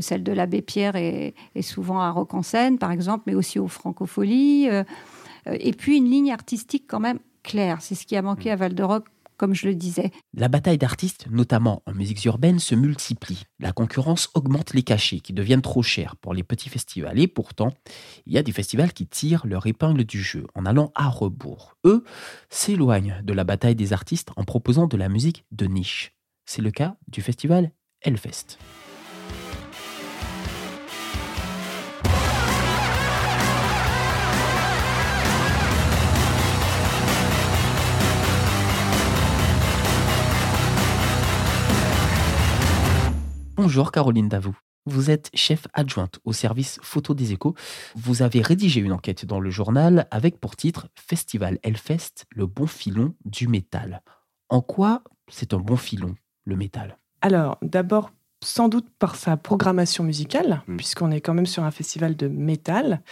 celle 0.00 0.22
de 0.22 0.32
l'abbé 0.32 0.62
Pierre 0.62 0.96
est, 0.96 1.34
souvent 1.62 2.00
à 2.00 2.10
Rock 2.10 2.34
en 2.34 2.42
Seine, 2.42 2.78
par 2.78 2.90
exemple, 2.90 3.24
mais 3.26 3.34
aussi 3.34 3.58
aux 3.58 3.68
Francopholies, 3.68 4.68
et 5.46 5.72
puis 5.72 5.98
une 5.98 6.10
ligne 6.10 6.32
artistique 6.32 6.84
quand 6.86 7.00
même 7.00 7.18
claire. 7.42 7.78
C'est 7.80 7.94
ce 7.94 8.06
qui 8.06 8.16
a 8.16 8.22
manqué 8.22 8.50
à 8.50 8.56
Val 8.56 8.74
de 8.74 8.82
Rock 8.82 9.04
comme 9.40 9.54
je 9.54 9.68
le 9.68 9.74
disais. 9.74 10.10
La 10.34 10.48
bataille 10.48 10.76
d'artistes, 10.76 11.26
notamment 11.30 11.82
en 11.86 11.94
musique 11.94 12.22
urbaine, 12.26 12.58
se 12.58 12.74
multiplie. 12.74 13.44
La 13.58 13.72
concurrence 13.72 14.28
augmente 14.34 14.74
les 14.74 14.82
cachets 14.82 15.20
qui 15.20 15.32
deviennent 15.32 15.62
trop 15.62 15.82
chers 15.82 16.16
pour 16.16 16.34
les 16.34 16.42
petits 16.42 16.68
festivals. 16.68 17.18
Et 17.18 17.26
pourtant, 17.26 17.72
il 18.26 18.34
y 18.34 18.38
a 18.38 18.42
des 18.42 18.52
festivals 18.52 18.92
qui 18.92 19.06
tirent 19.06 19.46
leur 19.46 19.66
épingle 19.66 20.04
du 20.04 20.22
jeu 20.22 20.46
en 20.54 20.66
allant 20.66 20.92
à 20.94 21.08
rebours. 21.08 21.74
Eux 21.86 22.04
s'éloignent 22.50 23.22
de 23.24 23.32
la 23.32 23.44
bataille 23.44 23.76
des 23.76 23.94
artistes 23.94 24.28
en 24.36 24.44
proposant 24.44 24.86
de 24.86 24.98
la 24.98 25.08
musique 25.08 25.46
de 25.52 25.64
niche. 25.64 26.12
C'est 26.44 26.60
le 26.60 26.70
cas 26.70 26.98
du 27.08 27.22
festival 27.22 27.72
Hellfest. 28.02 28.58
Bonjour 43.70 43.92
Caroline 43.92 44.28
Davou. 44.28 44.58
Vous 44.84 45.12
êtes 45.12 45.30
chef 45.32 45.68
adjointe 45.74 46.18
au 46.24 46.32
service 46.32 46.80
photo 46.82 47.14
des 47.14 47.32
échos. 47.32 47.54
Vous 47.94 48.22
avez 48.22 48.42
rédigé 48.42 48.80
une 48.80 48.90
enquête 48.90 49.24
dans 49.24 49.38
le 49.38 49.48
journal 49.48 50.08
avec 50.10 50.40
pour 50.40 50.56
titre 50.56 50.88
Festival 50.96 51.60
Hellfest, 51.62 52.26
le 52.34 52.46
bon 52.46 52.66
filon 52.66 53.14
du 53.24 53.46
métal. 53.46 54.02
En 54.48 54.60
quoi 54.60 55.04
c'est 55.28 55.54
un 55.54 55.58
bon 55.58 55.76
filon, 55.76 56.16
le 56.42 56.56
métal? 56.56 56.98
Alors, 57.20 57.58
d'abord, 57.62 58.10
sans 58.42 58.68
doute 58.68 58.88
par 58.98 59.14
sa 59.14 59.36
programmation 59.36 60.02
musicale, 60.02 60.62
mmh. 60.66 60.76
puisqu'on 60.76 61.12
est 61.12 61.20
quand 61.20 61.34
même 61.34 61.46
sur 61.46 61.62
un 61.62 61.70
festival 61.70 62.16
de 62.16 62.26
métal 62.26 63.02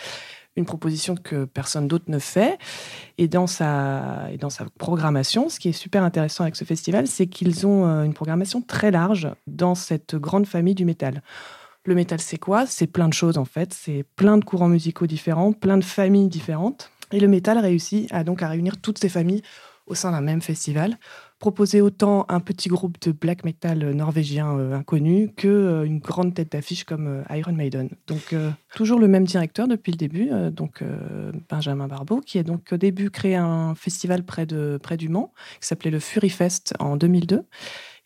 une 0.58 0.66
proposition 0.66 1.16
que 1.16 1.44
personne 1.44 1.88
d'autre 1.88 2.06
ne 2.08 2.18
fait. 2.18 2.58
Et 3.16 3.28
dans, 3.28 3.46
sa, 3.46 4.28
et 4.30 4.36
dans 4.36 4.50
sa 4.50 4.66
programmation, 4.78 5.48
ce 5.48 5.58
qui 5.58 5.68
est 5.68 5.72
super 5.72 6.02
intéressant 6.02 6.44
avec 6.44 6.56
ce 6.56 6.64
festival, 6.64 7.06
c'est 7.06 7.26
qu'ils 7.26 7.66
ont 7.66 7.86
euh, 7.86 8.02
une 8.02 8.14
programmation 8.14 8.60
très 8.60 8.90
large 8.90 9.28
dans 9.46 9.74
cette 9.74 10.16
grande 10.16 10.46
famille 10.46 10.74
du 10.74 10.84
métal. 10.84 11.22
Le 11.84 11.94
métal, 11.94 12.20
c'est 12.20 12.38
quoi? 12.38 12.66
C'est 12.66 12.86
plein 12.86 13.08
de 13.08 13.14
choses 13.14 13.38
en 13.38 13.44
fait. 13.44 13.72
C'est 13.72 14.04
plein 14.16 14.36
de 14.36 14.44
courants 14.44 14.68
musicaux 14.68 15.06
différents, 15.06 15.52
plein 15.52 15.78
de 15.78 15.84
familles 15.84 16.28
différentes. 16.28 16.90
Et 17.12 17.20
le 17.20 17.28
métal 17.28 17.58
réussit 17.58 18.12
à 18.12 18.24
donc 18.24 18.42
à 18.42 18.48
réunir 18.48 18.78
toutes 18.80 18.98
ces 18.98 19.08
familles 19.08 19.42
au 19.86 19.94
sein 19.94 20.12
d'un 20.12 20.20
même 20.20 20.42
festival, 20.42 20.98
proposer 21.38 21.80
autant 21.80 22.26
un 22.28 22.40
petit 22.40 22.68
groupe 22.68 23.00
de 23.00 23.12
black 23.12 23.44
metal 23.44 23.92
norvégien 23.92 24.58
euh, 24.58 24.74
inconnu 24.74 25.30
que 25.36 25.48
euh, 25.48 25.84
une 25.84 26.00
grande 26.00 26.34
tête 26.34 26.52
d'affiche 26.52 26.84
comme 26.84 27.06
euh, 27.06 27.36
Iron 27.36 27.52
Maiden. 27.52 27.90
Donc 28.06 28.34
toujours 28.74 28.98
le 28.98 29.08
même 29.08 29.24
directeur 29.24 29.68
depuis 29.68 29.92
le 29.92 29.96
début, 29.96 30.30
donc 30.52 30.82
Benjamin 31.48 31.88
Barbeau, 31.88 32.20
qui 32.20 32.38
a 32.38 32.42
donc 32.42 32.68
au 32.72 32.76
début 32.76 33.10
créé 33.10 33.34
un 33.34 33.74
festival 33.74 34.24
près 34.24 34.46
de 34.46 34.78
près 34.82 34.96
du 34.96 35.08
Mans 35.08 35.32
qui 35.60 35.66
s'appelait 35.66 35.90
le 35.90 36.00
Fury 36.00 36.30
Fest 36.30 36.74
en 36.78 36.96
2002. 36.96 37.44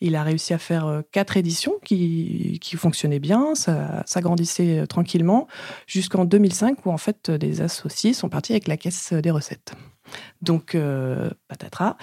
Il 0.00 0.16
a 0.16 0.22
réussi 0.22 0.54
à 0.54 0.58
faire 0.58 1.02
quatre 1.12 1.36
éditions 1.36 1.74
qui, 1.84 2.58
qui 2.60 2.76
fonctionnaient 2.76 3.20
bien, 3.20 3.54
ça 3.54 4.02
s'agrandissait 4.06 4.86
tranquillement, 4.86 5.46
jusqu'en 5.86 6.24
2005 6.24 6.86
où 6.86 6.90
en 6.90 6.98
fait 6.98 7.28
les 7.28 7.60
associés 7.60 8.12
sont 8.12 8.28
partis 8.28 8.52
avec 8.52 8.68
la 8.68 8.76
caisse 8.76 9.12
des 9.12 9.30
recettes. 9.30 9.74
Donc, 10.40 10.74
euh, 10.74 11.30
patatras, 11.48 11.96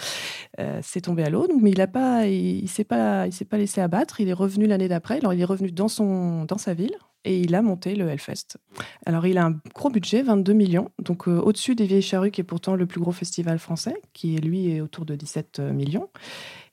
euh, 0.59 0.79
c'est 0.83 1.01
tombé 1.01 1.23
à 1.23 1.29
l'eau. 1.29 1.47
Mais 1.61 1.71
il 1.71 1.79
ne 1.79 1.85
pas, 1.85 2.25
il, 2.27 2.67
s'est 2.67 2.83
pas, 2.83 3.27
il 3.27 3.33
s'est 3.33 3.45
pas 3.45 3.57
laissé 3.57 3.81
abattre. 3.81 4.19
Il 4.21 4.29
est 4.29 4.33
revenu 4.33 4.67
l'année 4.67 4.87
d'après. 4.87 5.17
Alors, 5.17 5.33
il 5.33 5.41
est 5.41 5.45
revenu 5.45 5.71
dans 5.71 5.87
son, 5.87 6.45
dans 6.45 6.57
sa 6.57 6.73
ville 6.73 6.95
et 7.25 7.39
il 7.41 7.53
a 7.55 7.61
monté 7.61 7.95
le 7.95 8.07
Hellfest. 8.07 8.57
Alors, 9.05 9.25
il 9.25 9.37
a 9.37 9.45
un 9.45 9.59
gros 9.73 9.89
budget, 9.89 10.21
22 10.21 10.53
millions, 10.53 10.89
donc 10.99 11.27
euh, 11.27 11.39
au-dessus 11.39 11.75
des 11.75 11.85
Vieilles 11.85 12.01
Charrues, 12.01 12.31
qui 12.31 12.41
est 12.41 12.45
pourtant 12.45 12.75
le 12.75 12.85
plus 12.85 13.01
gros 13.01 13.11
festival 13.11 13.59
français, 13.59 13.95
qui 14.13 14.37
lui 14.37 14.71
est 14.71 14.81
autour 14.81 15.05
de 15.05 15.15
17 15.15 15.59
millions. 15.59 16.09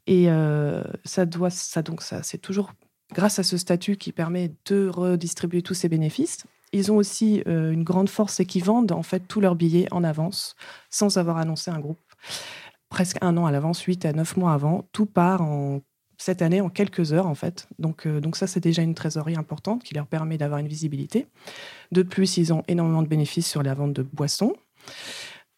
Et 0.06 0.28
ça 1.04 1.26
doit, 1.26 1.50
ça 1.50 1.82
donc 1.82 2.00
ça, 2.00 2.22
c'est 2.22 2.38
toujours 2.38 2.72
grâce 3.12 3.40
à 3.40 3.42
ce 3.42 3.56
statut 3.56 3.96
qui 3.96 4.12
permet 4.12 4.52
de 4.66 4.88
redistribuer 4.88 5.62
tous 5.62 5.74
ces 5.74 5.88
bénéfices. 5.88 6.44
Ils 6.73 6.90
ont 6.92 6.96
aussi 6.96 7.42
euh, 7.46 7.70
une 7.73 7.85
grande 7.85 8.08
force, 8.08 8.35
c'est 8.35 8.46
qu'ils 8.46 8.64
vendent 8.64 8.92
en 8.92 9.02
fait 9.02 9.20
tous 9.20 9.40
leurs 9.40 9.54
billets 9.54 9.88
en 9.92 10.04
avance, 10.04 10.56
sans 10.90 11.16
avoir 11.16 11.38
annoncé 11.38 11.70
un 11.70 11.78
groupe. 11.78 11.99
Presque 12.88 13.18
un 13.20 13.37
an 13.37 13.46
à 13.46 13.52
l'avance, 13.52 13.80
8 13.82 14.04
à 14.04 14.12
9 14.12 14.37
mois 14.37 14.52
avant, 14.52 14.88
tout 14.92 15.06
part 15.06 15.42
en, 15.42 15.80
cette 16.18 16.42
année 16.42 16.61
en 16.61 16.68
quelques 16.68 17.12
heures 17.12 17.26
en 17.26 17.35
fait. 17.35 17.68
Donc, 17.78 18.06
euh, 18.06 18.20
donc 18.20 18.37
ça, 18.37 18.46
c'est 18.46 18.61
déjà 18.61 18.82
une 18.82 18.94
trésorerie 18.94 19.37
importante 19.37 19.82
qui 19.82 19.94
leur 19.94 20.06
permet 20.06 20.38
d'avoir 20.38 20.61
une 20.61 20.68
visibilité. 20.68 21.26
De 21.92 22.02
plus, 22.02 22.37
ils 22.37 22.52
ont 22.52 22.62
énormément 22.68 23.02
de 23.02 23.08
bénéfices 23.08 23.49
sur 23.49 23.62
la 23.62 23.75
vente 23.75 23.92
de 23.92 24.02
boissons 24.02 24.54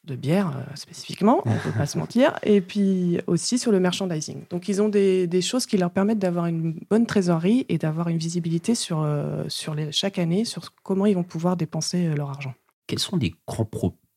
de 0.09 0.17
bière 0.17 0.49
euh, 0.49 0.75
spécifiquement, 0.75 1.43
on 1.45 1.55
ne 1.55 1.59
peut 1.59 1.73
pas 1.77 1.87
se 1.87 1.99
mentir, 1.99 2.39
et 2.43 2.61
puis 2.61 3.21
aussi 3.27 3.59
sur 3.59 3.71
le 3.71 3.79
merchandising. 3.79 4.43
Donc 4.51 4.69
ils 4.69 4.83
ont 4.83 4.89
des, 4.89 5.29
choses 5.41 5.67
qui 5.67 5.77
leur 5.77 5.91
permettent 5.91 6.19
d'avoir 6.19 6.47
une 6.47 6.75
bonne 6.91 7.07
trésorerie 7.07 7.65
et 7.69 7.79
d'avoir 7.79 8.09
une 8.09 8.19
visibilité 8.19 8.75
sur, 8.75 9.03
euh, 9.03 9.45
sur 9.49 9.75
les, 9.75 9.93
chaque 9.93 10.19
année 10.19 10.45
sur 10.45 10.73
comment 10.83 11.07
ils 11.07 11.15
vont 11.15 11.23
pouvoir 11.23 11.57
dépenser 11.57 12.07
euh, 12.07 12.15
leur 12.17 12.31
argent. 12.31 12.55
Quels 12.87 12.99
sont 12.99 13.17
les 13.17 13.35
grands 13.47 13.69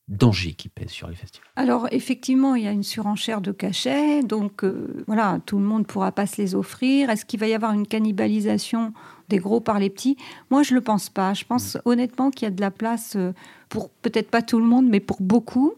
dangers 0.08 0.54
qui 0.54 0.68
pèsent 0.68 0.90
sur 0.90 1.08
les 1.08 1.16
festivals? 1.16 1.48
Alors 1.56 1.88
effectivement, 1.92 2.56
il 2.56 2.64
y 2.64 2.68
a 2.68 2.72
une 2.72 2.84
surenchère 2.84 3.42
de 3.42 3.52
cachets, 3.52 4.24
donc 4.24 4.66
voilà, 5.08 5.40
tout 5.46 5.60
le 5.60 5.64
monde 5.64 5.82
ne 5.82 5.86
pourra 5.86 6.12
pas 6.12 6.26
se 6.26 6.42
les 6.42 6.56
offrir. 6.56 7.10
Est-ce 7.10 7.26
qu'il 7.26 7.40
va 7.40 7.48
y 7.48 7.54
avoir 7.54 7.74
une 7.74 7.86
cannibalisation 7.86 8.94
des 9.32 9.40
gros 9.40 9.60
par 9.60 9.80
les 9.80 9.90
petits. 9.90 10.18
Moi, 10.52 10.62
je 10.62 10.74
ne 10.74 10.76
le 10.80 10.84
pense 10.84 11.10
pas. 11.10 11.34
Je 11.34 11.46
pense 11.46 11.76
mm. 11.76 11.80
honnêtement 11.86 12.30
qu'il 12.30 12.44
y 12.44 12.48
a 12.48 12.52
de 12.52 12.62
la 12.62 12.72
place 12.72 13.14
euh, 13.16 13.34
pour 13.70 13.90
peut-être 13.90 14.30
pas 14.30 14.42
tout 14.42 14.60
le 14.60 14.66
monde, 14.66 14.88
mais 14.88 15.00
pour 15.00 15.22
beaucoup. 15.22 15.74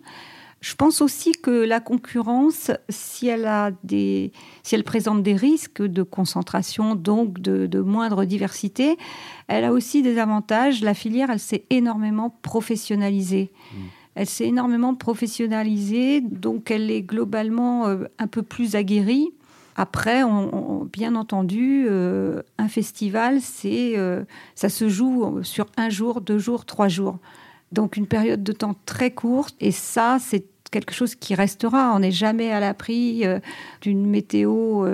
Je 0.59 0.75
pense 0.75 1.01
aussi 1.01 1.33
que 1.33 1.51
la 1.51 1.81
concurrence, 1.81 2.71
si 2.87 3.27
elle, 3.27 3.45
a 3.45 3.71
des, 3.83 4.31
si 4.63 4.75
elle 4.75 4.85
présente 4.85 5.21
des 5.21 5.35
risques 5.35 5.81
de 5.81 6.03
concentration, 6.03 6.95
donc 6.95 7.39
de, 7.41 7.79
moindre 7.81 8.23
diversité, 8.23 8.97
elle 9.49 9.65
a 9.65 9.73
aussi 9.73 10.01
des 10.01 10.17
avantages. 10.19 10.81
La 10.81 10.93
filière, 10.93 11.29
elle 11.29 11.41
s'est 11.41 11.65
énormément 11.69 12.29
professionnalisée. 12.41 13.51
Mm. 13.73 13.77
Elle 14.15 14.29
s'est 14.29 14.45
énormément 14.45 14.95
professionnalisée, 14.95 16.21
donc 16.21 16.71
elle 16.71 16.91
est 16.91 17.01
globalement 17.01 17.87
euh, 17.87 18.05
un 18.19 18.27
peu 18.27 18.41
plus 18.41 18.75
aguerrie. 18.75 19.33
Après, 19.75 20.21
bien 20.91 21.15
entendu, 21.15 21.85
euh, 21.89 22.43
un 22.57 22.67
festival, 22.67 23.41
c'est, 23.41 23.93
euh, 23.97 24.23
ça 24.55 24.69
se 24.69 24.87
joue 24.87 25.41
sur 25.43 25.65
un 25.77 25.89
jour, 25.89 26.21
deux 26.21 26.37
jours, 26.37 26.65
trois 26.65 26.87
jours. 26.87 27.17
Donc 27.71 27.97
une 27.97 28.05
période 28.05 28.43
de 28.43 28.51
temps 28.51 28.75
très 28.85 29.11
courte. 29.11 29.55
Et 29.59 29.71
ça, 29.71 30.17
c'est 30.19 30.45
quelque 30.69 30.93
chose 30.93 31.15
qui 31.15 31.33
restera. 31.33 31.93
On 31.95 31.99
n'est 31.99 32.11
jamais 32.11 32.51
à 32.51 32.59
l'abri 32.59 33.25
euh, 33.25 33.39
d'une 33.81 34.05
météo 34.05 34.85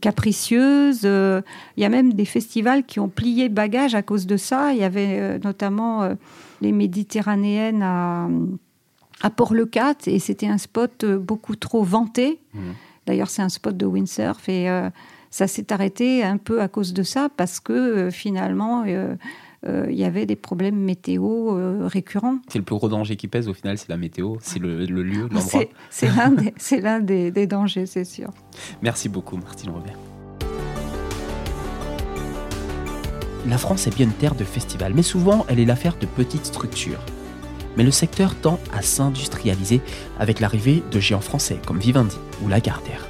capricieuse. 0.00 1.04
Il 1.04 1.82
y 1.82 1.84
a 1.84 1.88
même 1.88 2.12
des 2.12 2.26
festivals 2.26 2.84
qui 2.84 3.00
ont 3.00 3.08
plié 3.08 3.48
bagage 3.48 3.94
à 3.94 4.02
cause 4.02 4.26
de 4.26 4.36
ça. 4.36 4.74
Il 4.74 4.78
y 4.78 4.84
avait 4.84 5.38
notamment 5.38 6.06
les 6.60 6.72
Méditerranéennes 6.72 7.82
à, 7.82 8.28
Port-le-Cat 9.30 10.06
et 10.06 10.18
c'était 10.18 10.48
un 10.48 10.58
spot 10.58 11.04
beaucoup 11.06 11.56
trop 11.56 11.82
vanté. 11.82 12.40
Mmh. 12.52 12.60
D'ailleurs, 13.06 13.30
c'est 13.30 13.42
un 13.42 13.48
spot 13.48 13.76
de 13.76 13.86
windsurf 13.86 14.48
et 14.48 14.68
euh, 14.68 14.88
ça 15.30 15.46
s'est 15.46 15.72
arrêté 15.72 16.22
un 16.22 16.36
peu 16.36 16.60
à 16.60 16.68
cause 16.68 16.92
de 16.92 17.02
ça 17.02 17.28
parce 17.36 17.58
que 17.60 17.72
euh, 17.72 18.10
finalement, 18.10 18.84
euh, 18.86 19.16
il 19.88 19.96
y 19.96 20.04
avait 20.04 20.26
des 20.26 20.36
problèmes 20.36 20.76
météo 20.76 21.86
récurrents. 21.86 22.38
C'est 22.48 22.58
le 22.58 22.64
plus 22.64 22.76
gros 22.76 22.88
danger 22.88 23.16
qui 23.16 23.28
pèse 23.28 23.48
au 23.48 23.54
final, 23.54 23.78
c'est 23.78 23.88
la 23.88 23.96
météo, 23.96 24.36
c'est 24.40 24.58
le, 24.58 24.84
lieu, 24.84 25.28
l'endroit. 25.30 25.62
C'est 25.90 26.80
l'un 26.80 27.00
des, 27.00 27.30
des, 27.30 27.46
dangers, 27.46 27.86
c'est 27.86 28.04
sûr. 28.04 28.30
Merci 28.82 29.08
beaucoup, 29.08 29.36
Martine 29.36 29.70
Robert. 29.70 29.96
La 33.46 33.58
France 33.58 33.86
est 33.86 33.94
bien 33.94 34.06
une 34.06 34.12
terre 34.12 34.34
de 34.34 34.44
festivals, 34.44 34.94
mais 34.94 35.02
souvent 35.02 35.44
elle 35.48 35.60
est 35.60 35.64
l'affaire 35.64 35.96
de 35.96 36.06
petites 36.06 36.46
structures 36.46 37.00
mais 37.76 37.84
le 37.84 37.90
secteur 37.90 38.34
tend 38.34 38.58
à 38.72 38.82
s'industrialiser 38.82 39.80
avec 40.18 40.40
l'arrivée 40.40 40.82
de 40.90 41.00
géants 41.00 41.20
français 41.20 41.58
comme 41.66 41.78
Vivendi 41.78 42.16
ou 42.42 42.48
Lagardère. 42.48 43.06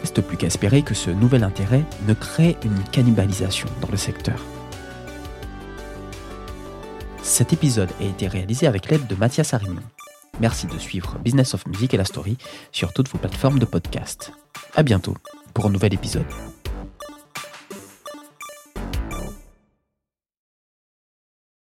Reste 0.00 0.20
plus 0.22 0.36
qu'à 0.36 0.46
espérer 0.46 0.82
que 0.82 0.94
ce 0.94 1.10
nouvel 1.10 1.44
intérêt 1.44 1.84
ne 2.08 2.14
crée 2.14 2.56
une 2.64 2.82
cannibalisation 2.90 3.68
dans 3.80 3.90
le 3.90 3.96
secteur. 3.96 4.42
Cet 7.22 7.52
épisode 7.52 7.90
a 8.00 8.04
été 8.04 8.26
réalisé 8.26 8.66
avec 8.66 8.90
l'aide 8.90 9.06
de 9.06 9.14
Mathias 9.14 9.54
Arignon. 9.54 9.82
Merci 10.40 10.66
de 10.66 10.78
suivre 10.78 11.18
Business 11.18 11.54
of 11.54 11.66
Music 11.66 11.92
et 11.92 11.98
la 11.98 12.04
Story 12.04 12.38
sur 12.72 12.92
toutes 12.92 13.08
vos 13.10 13.18
plateformes 13.18 13.58
de 13.58 13.66
podcast. 13.66 14.32
À 14.74 14.82
bientôt 14.82 15.16
pour 15.52 15.66
un 15.66 15.70
nouvel 15.70 15.92
épisode. 15.92 16.26